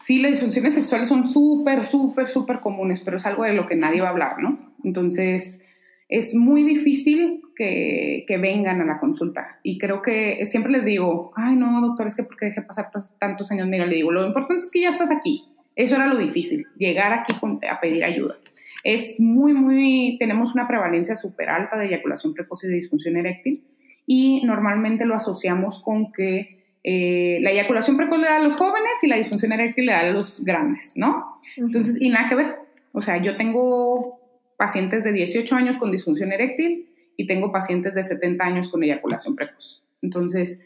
[0.00, 3.74] Sí, las disfunciones sexuales son súper, súper, súper comunes, pero es algo de lo que
[3.74, 4.56] nadie va a hablar, ¿no?
[4.84, 5.60] Entonces,
[6.08, 9.58] es muy difícil que, que, vengan a la consulta.
[9.64, 13.50] Y creo que siempre les digo, ay, no, doctor, es que porque dejé pasar tantos
[13.50, 15.44] años, mira, le digo, lo importante es que ya estás aquí.
[15.74, 17.34] Eso era lo difícil, llegar aquí
[17.68, 18.36] a pedir ayuda.
[18.84, 23.64] Es muy, muy, tenemos una prevalencia súper alta de eyaculación precoz y de disfunción eréctil
[24.06, 29.02] y normalmente lo asociamos con que eh, la eyaculación precoz le da a los jóvenes
[29.02, 31.38] y la disfunción eréctil le da a los grandes, ¿no?
[31.56, 32.56] Entonces, y nada que ver.
[32.92, 34.20] O sea, yo tengo
[34.56, 39.36] pacientes de 18 años con disfunción eréctil y tengo pacientes de 70 años con eyaculación
[39.36, 39.84] precoz.
[40.02, 40.60] Entonces,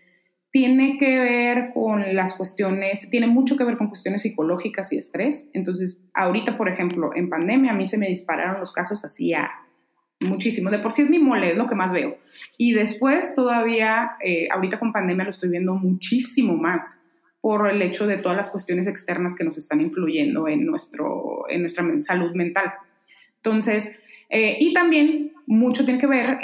[0.52, 5.48] tiene que ver con las cuestiones, tiene mucho que ver con cuestiones psicológicas y estrés.
[5.54, 9.50] Entonces, ahorita, por ejemplo, en pandemia a mí se me dispararon los casos así a
[10.20, 10.70] muchísimo.
[10.70, 12.18] De por sí es mi mole, es lo que más veo.
[12.58, 16.98] Y después todavía, eh, ahorita con pandemia lo estoy viendo muchísimo más
[17.40, 21.62] por el hecho de todas las cuestiones externas que nos están influyendo en, nuestro, en
[21.62, 22.74] nuestra salud mental.
[23.36, 23.98] Entonces,
[24.28, 26.38] eh, y también mucho tiene que ver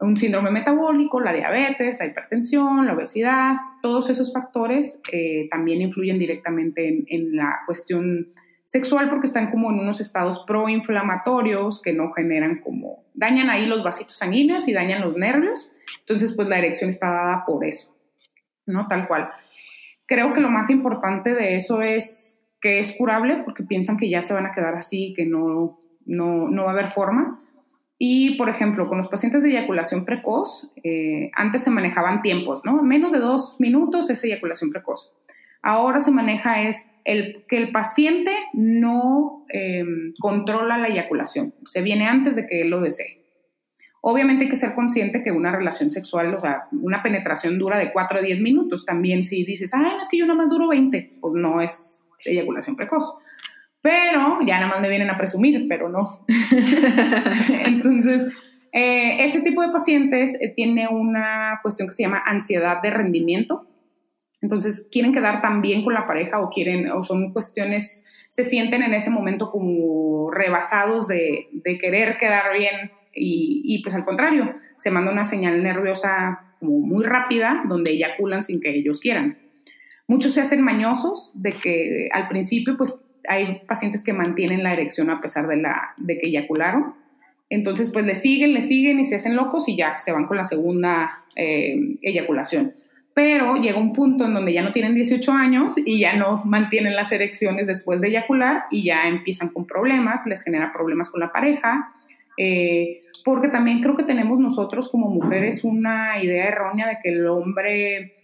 [0.00, 6.18] un síndrome metabólico, la diabetes, la hipertensión, la obesidad, todos esos factores eh, también influyen
[6.18, 8.32] directamente en, la cuestión
[8.64, 13.84] sexual porque están como en unos estados proinflamatorios que no generan como, dañan ahí los
[13.84, 17.94] vasitos sanguíneos y dañan los nervios, entonces pues la erección está dada por eso,
[18.64, 18.88] ¿no?
[18.88, 19.28] Tal cual.
[20.06, 24.22] Creo que lo más importante de eso es que es curable porque piensan que ya
[24.22, 27.42] se van a quedar así, que no, no, no va a haber forma.
[27.98, 32.82] Y, por ejemplo, con los pacientes de eyaculación precoz, eh, antes se manejaban tiempos, ¿no?
[32.82, 35.12] Menos de dos minutos es eyaculación precoz.
[35.62, 42.06] Ahora se maneja es el, que el paciente no em, controla la eyaculación, se viene
[42.06, 43.22] antes de que él lo desee.
[44.02, 47.90] Obviamente hay que ser consciente que una relación sexual, o sea, una penetración dura de
[47.90, 48.84] 4 a 10 minutos.
[48.84, 52.02] También si dices, ay, no es que yo nada más duro 20, pues no es
[52.26, 53.16] eyaculación precoz
[53.84, 56.24] pero ya nada más me vienen a presumir, pero no.
[57.66, 58.26] Entonces,
[58.72, 63.68] eh, ese tipo de pacientes eh, tiene una cuestión que se llama ansiedad de rendimiento.
[64.40, 68.82] Entonces, quieren quedar tan bien con la pareja o quieren, o son cuestiones, se sienten
[68.82, 74.54] en ese momento como rebasados de, de querer quedar bien y, y, pues al contrario,
[74.78, 79.44] se manda una señal nerviosa como muy rápida donde eyaculan sin que ellos quieran.
[80.06, 85.10] Muchos se hacen mañosos de que al principio pues hay pacientes que mantienen la erección
[85.10, 86.94] a pesar de, la, de que eyacularon.
[87.50, 90.36] Entonces, pues le siguen, le siguen y se hacen locos y ya se van con
[90.36, 92.74] la segunda eh, eyaculación.
[93.14, 96.96] Pero llega un punto en donde ya no tienen 18 años y ya no mantienen
[96.96, 101.30] las erecciones después de eyacular y ya empiezan con problemas, les genera problemas con la
[101.30, 101.92] pareja.
[102.36, 107.26] Eh, porque también creo que tenemos nosotros como mujeres una idea errónea de que el
[107.28, 108.14] hombre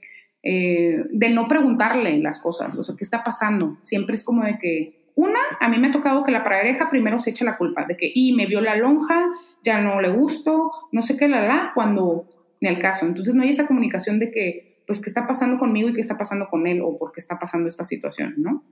[0.43, 3.79] eh, de no preguntarle las cosas, o sea, ¿qué está pasando?
[3.83, 7.19] Siempre es como de que, una, a mí me ha tocado que la pareja primero
[7.19, 9.27] se echa la culpa de que, y me vio la lonja,
[9.63, 12.27] ya no le gusto, no sé qué, la, la, cuando
[12.61, 13.07] ni el caso.
[13.07, 16.17] Entonces no hay esa comunicación de que, pues, ¿qué está pasando conmigo y qué está
[16.17, 18.65] pasando con él o por qué está pasando esta situación, ¿no?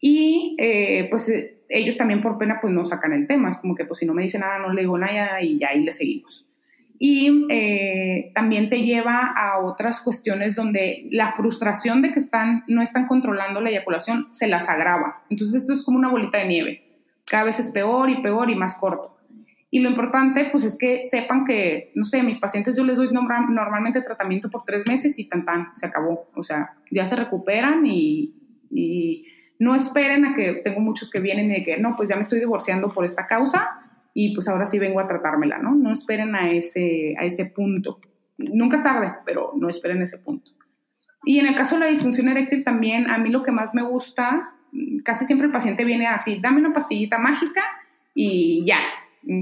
[0.00, 1.32] Y eh, pues
[1.68, 4.14] ellos también por pena pues no sacan el tema, es como que pues si no
[4.14, 6.44] me dice nada no le digo nada y ahí le seguimos
[6.98, 12.82] y eh, también te lleva a otras cuestiones donde la frustración de que están, no
[12.82, 15.22] están controlando la eyaculación se las agrava.
[15.28, 16.82] Entonces esto es como una bolita de nieve.
[17.26, 19.16] Cada vez es peor y peor y más corto.
[19.74, 23.08] Y lo importante, pues, es que sepan que, no sé, mis pacientes yo les doy
[23.10, 26.28] normalmente tratamiento por tres meses y tan tan, se acabó.
[26.34, 28.34] O sea, ya se recuperan y,
[28.70, 29.24] y
[29.58, 32.20] no esperen a que, tengo muchos que vienen y de que, no, pues ya me
[32.20, 33.81] estoy divorciando por esta causa,
[34.14, 35.74] y pues ahora sí vengo a tratármela, ¿no?
[35.74, 38.00] No esperen a ese, a ese punto.
[38.36, 40.50] Nunca es tarde, pero no esperen ese punto.
[41.24, 43.82] Y en el caso de la disfunción eréctil también, a mí lo que más me
[43.82, 44.54] gusta,
[45.04, 47.62] casi siempre el paciente viene así, dame una pastillita mágica
[48.14, 48.80] y ya,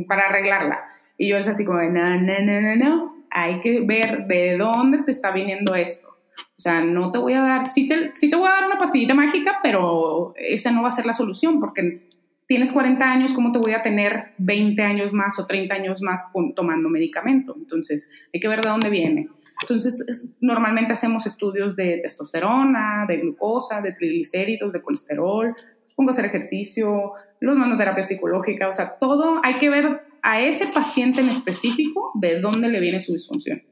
[0.07, 0.81] para arreglarla.
[1.16, 5.03] Y yo es así como, no, no, no, no, no, hay que ver de dónde
[5.03, 6.09] te está viniendo esto.
[6.09, 8.77] O sea, no te voy a dar, sí te, sí te voy a dar una
[8.77, 12.10] pastillita mágica, pero esa no va a ser la solución porque
[12.51, 16.32] tienes 40 años, ¿cómo te voy a tener 20 años más o 30 años más
[16.57, 17.55] tomando medicamento?
[17.57, 19.28] Entonces, hay que ver de dónde viene.
[19.62, 25.55] Entonces, normalmente hacemos estudios de testosterona, de glucosa, de triglicéridos, de colesterol,
[25.94, 30.40] pongo a hacer ejercicio, los mando terapia psicológica, o sea, todo hay que ver a
[30.40, 33.62] ese paciente en específico de dónde le viene su disfunción.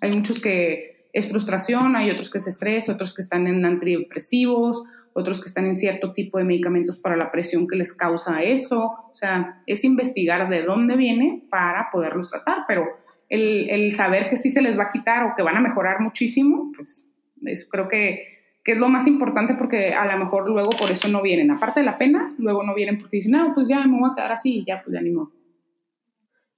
[0.00, 4.84] Hay muchos que es frustración, hay otros que es estrés, otros que están en antidepresivos,
[5.14, 8.80] otros que están en cierto tipo de medicamentos para la presión que les causa eso.
[9.10, 12.86] O sea, es investigar de dónde viene para poderlos tratar, pero
[13.28, 16.00] el, el saber que sí se les va a quitar o que van a mejorar
[16.00, 17.08] muchísimo, pues
[17.44, 21.08] eso creo que, que, es lo más importante porque a lo mejor luego por eso
[21.08, 21.50] no vienen.
[21.50, 24.14] Aparte de la pena, luego no vienen porque dicen, no, pues ya me voy a
[24.14, 25.32] quedar así y ya, pues ya ni modo.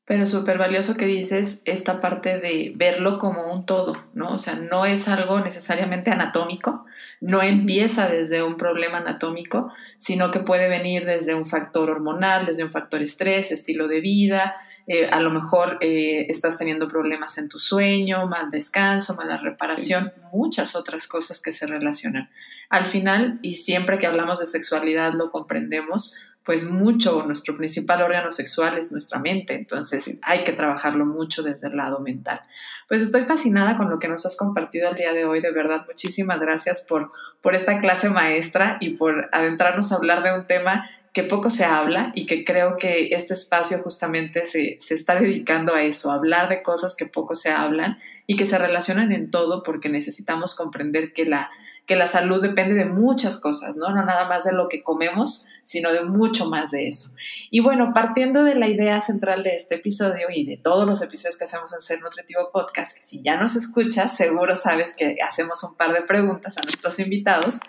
[0.06, 4.34] Pero súper valioso que dices esta parte de verlo como un todo, ¿no?
[4.34, 6.84] O sea, no es algo necesariamente anatómico,
[7.20, 12.64] no empieza desde un problema anatómico, sino que puede venir desde un factor hormonal, desde
[12.64, 14.54] un factor estrés, estilo de vida,
[14.86, 20.12] eh, a lo mejor eh, estás teniendo problemas en tu sueño, mal descanso, mala reparación,
[20.32, 22.28] muchas otras cosas que se relacionan.
[22.68, 28.30] Al final, y siempre que hablamos de sexualidad lo comprendemos, pues mucho, nuestro principal órgano
[28.30, 32.42] sexual es nuestra mente, entonces hay que trabajarlo mucho desde el lado mental.
[32.86, 35.86] Pues estoy fascinada con lo que nos has compartido el día de hoy, de verdad,
[35.86, 40.90] muchísimas gracias por, por esta clase maestra y por adentrarnos a hablar de un tema
[41.14, 45.74] que poco se habla y que creo que este espacio justamente se, se está dedicando
[45.74, 49.30] a eso, a hablar de cosas que poco se hablan y que se relacionan en
[49.30, 51.50] todo porque necesitamos comprender que la
[51.86, 53.90] que la salud depende de muchas cosas, ¿no?
[53.90, 57.10] No nada más de lo que comemos, sino de mucho más de eso.
[57.50, 61.36] Y bueno, partiendo de la idea central de este episodio y de todos los episodios
[61.36, 65.76] que hacemos en Ser Nutritivo Podcast, si ya nos escuchas, seguro sabes que hacemos un
[65.76, 67.60] par de preguntas a nuestros invitados,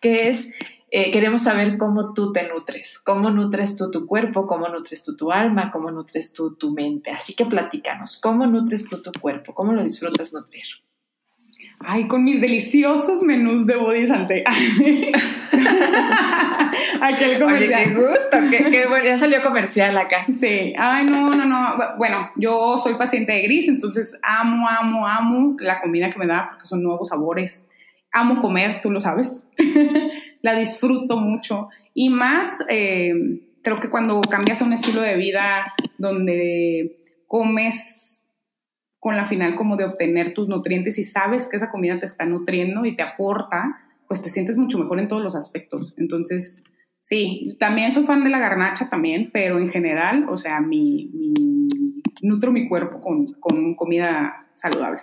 [0.00, 0.52] que es,
[0.90, 5.16] eh, queremos saber cómo tú te nutres, cómo nutres tú tu cuerpo, cómo nutres tú
[5.16, 7.10] tu alma, cómo nutres tú tu mente.
[7.10, 9.54] Así que platícanos, ¿cómo nutres tú tu cuerpo?
[9.54, 10.64] ¿Cómo lo disfrutas nutrir?
[11.82, 14.44] Ay, con mis deliciosos menús de Body Santé.
[17.00, 17.72] Aquel comercial.
[17.72, 18.36] Oye, qué gusto,
[18.70, 20.26] qué, bueno, ya salió comercial acá.
[20.30, 21.78] Sí, ay, no, no, no.
[21.96, 26.48] Bueno, yo soy paciente de gris, entonces amo, amo, amo la comida que me da
[26.50, 27.66] porque son nuevos sabores.
[28.12, 29.48] Amo comer, tú lo sabes.
[30.42, 31.70] la disfruto mucho.
[31.94, 33.14] Y más, eh,
[33.62, 36.92] creo que cuando cambias a un estilo de vida donde
[37.26, 37.99] comes
[39.00, 42.26] con la final como de obtener tus nutrientes y sabes que esa comida te está
[42.26, 45.94] nutriendo y te aporta, pues te sientes mucho mejor en todos los aspectos.
[45.96, 46.62] Entonces,
[47.00, 51.10] sí, también soy fan de la garnacha también, pero en general, o sea, mi,
[52.20, 55.00] nutro mi cuerpo con, con comida saludable.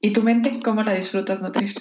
[0.00, 1.74] ¿Y tu mente cómo la disfrutas nutrir?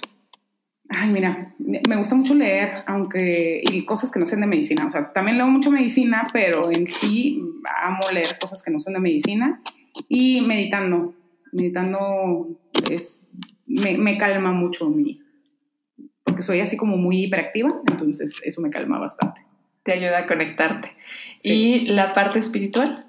[0.89, 4.85] Ay, mira, me gusta mucho leer, aunque, y cosas que no sean de medicina.
[4.85, 7.41] O sea, también leo mucho medicina, pero en sí
[7.81, 9.61] amo leer cosas que no son de medicina.
[10.07, 11.13] Y meditando,
[11.51, 12.47] meditando
[12.89, 13.25] es,
[13.67, 15.21] me, calma mucho mi,
[16.23, 19.45] porque soy así como muy hiperactiva, entonces eso me calma bastante.
[19.83, 20.89] Te ayuda a conectarte.
[21.43, 23.05] ¿Y la parte espiritual?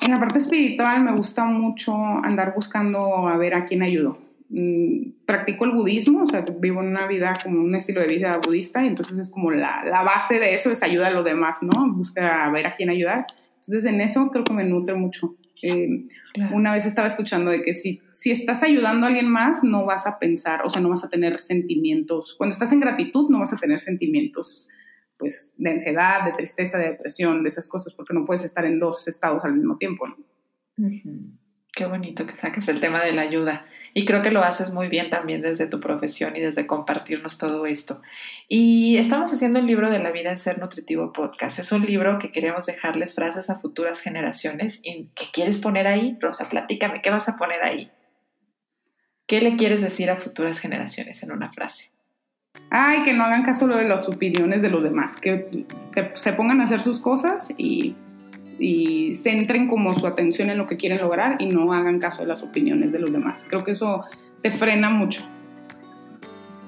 [0.00, 4.18] En la parte espiritual me gusta mucho andar buscando a ver a quién ayudo.
[4.54, 8.84] Mm, practico el budismo, o sea, vivo una vida como un estilo de vida budista
[8.84, 11.90] y entonces es como la, la base de eso es ayuda a los demás, ¿no?
[11.92, 13.26] Busca a ver a quién ayudar.
[13.54, 15.36] Entonces en eso creo que me nutre mucho.
[15.62, 16.08] Eh,
[16.52, 20.06] una vez estaba escuchando de que si, si estás ayudando a alguien más, no vas
[20.06, 22.34] a pensar, o sea, no vas a tener sentimientos.
[22.36, 24.68] Cuando estás en gratitud, no vas a tener sentimientos
[25.18, 28.80] pues de ansiedad, de tristeza, de depresión, de esas cosas, porque no puedes estar en
[28.80, 30.08] dos estados al mismo tiempo.
[30.08, 30.16] ¿no?
[31.74, 33.64] Qué bonito que saques el tema de la ayuda.
[33.94, 37.64] Y creo que lo haces muy bien también desde tu profesión y desde compartirnos todo
[37.64, 38.02] esto.
[38.46, 41.58] Y estamos haciendo el libro de la vida en Ser Nutritivo Podcast.
[41.58, 44.80] Es un libro que queremos dejarles frases a futuras generaciones.
[44.82, 46.18] ¿Y qué quieres poner ahí?
[46.20, 47.90] Rosa, platícame, ¿qué vas a poner ahí?
[49.26, 51.92] ¿Qué le quieres decir a futuras generaciones en una frase?
[52.68, 55.64] Ay, que no hagan caso de las opiniones de los demás, que
[56.14, 57.94] se pongan a hacer sus cosas y
[58.58, 62.28] y centren como su atención en lo que quieren lograr y no hagan caso de
[62.28, 63.44] las opiniones de los demás.
[63.48, 64.04] Creo que eso
[64.42, 65.22] te frena mucho.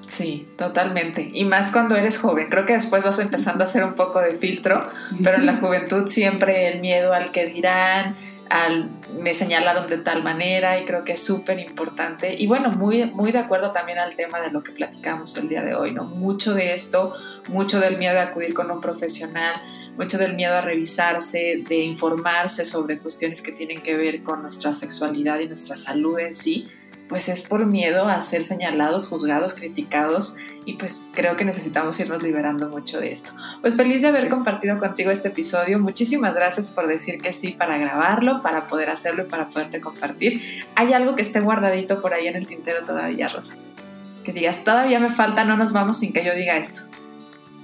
[0.07, 1.29] Sí, totalmente.
[1.33, 2.47] Y más cuando eres joven.
[2.49, 4.79] Creo que después vas empezando a hacer un poco de filtro,
[5.23, 8.15] pero en la juventud siempre el miedo al que dirán,
[8.49, 12.35] al me señalaron de tal manera y creo que es súper importante.
[12.37, 15.63] Y bueno, muy, muy de acuerdo también al tema de lo que platicamos el día
[15.63, 16.05] de hoy, ¿no?
[16.05, 17.13] Mucho de esto,
[17.49, 19.55] mucho del miedo a acudir con un profesional,
[19.97, 24.73] mucho del miedo a revisarse, de informarse sobre cuestiones que tienen que ver con nuestra
[24.73, 26.67] sexualidad y nuestra salud en sí,
[27.07, 32.23] pues es por miedo a ser señalados, juzgados, criticados y pues creo que necesitamos irnos
[32.23, 33.31] liberando mucho de esto.
[33.61, 35.77] Pues feliz de haber compartido contigo este episodio.
[35.79, 40.41] Muchísimas gracias por decir que sí para grabarlo, para poder hacerlo y para poderte compartir.
[40.75, 43.55] ¿Hay algo que esté guardadito por ahí en el tintero todavía, Rosa?
[44.23, 46.81] Que digas, todavía me falta, no nos vamos sin que yo diga esto.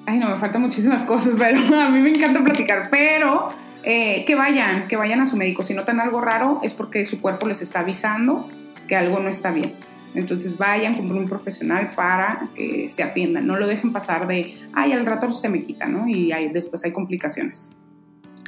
[0.06, 2.90] Ay, no, me faltan muchísimas cosas, pero a mí me encanta platicar.
[2.90, 3.50] Pero
[3.84, 5.64] eh, que vayan, que vayan a su médico.
[5.64, 8.48] Si notan algo raro, es porque su cuerpo les está avisando
[8.88, 9.74] que algo no está bien.
[10.14, 13.48] Entonces vayan con un profesional para que se atiendan.
[13.48, 16.08] No lo dejen pasar de, ay, al rato se me quita, ¿no?
[16.08, 17.72] Y después hay complicaciones.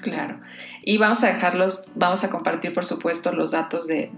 [0.01, 0.39] Claro.
[0.85, 4.11] Y vamos a dejarlos, vamos a compartir, por supuesto, los datos de,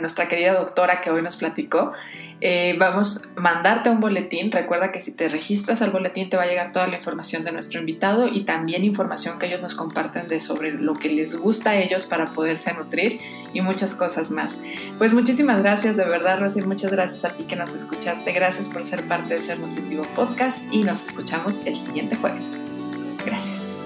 [0.00, 1.92] nuestra querida doctora que hoy nos platicó.
[2.40, 4.50] Eh, vamos a mandarte un boletín.
[4.50, 7.52] Recuerda que si te registras al boletín te va a llegar toda la información de
[7.52, 11.70] nuestro invitado y también información que ellos nos comparten de sobre lo que les gusta
[11.70, 13.18] a ellos para poderse nutrir
[13.52, 14.62] y muchas cosas más.
[14.98, 16.62] Pues muchísimas gracias, de verdad, Rosy.
[16.62, 18.32] Muchas gracias a ti que nos escuchaste.
[18.32, 22.58] Gracias por ser parte de Ser Nutritivo Podcast y nos escuchamos el siguiente jueves.
[23.24, 23.83] Gracias.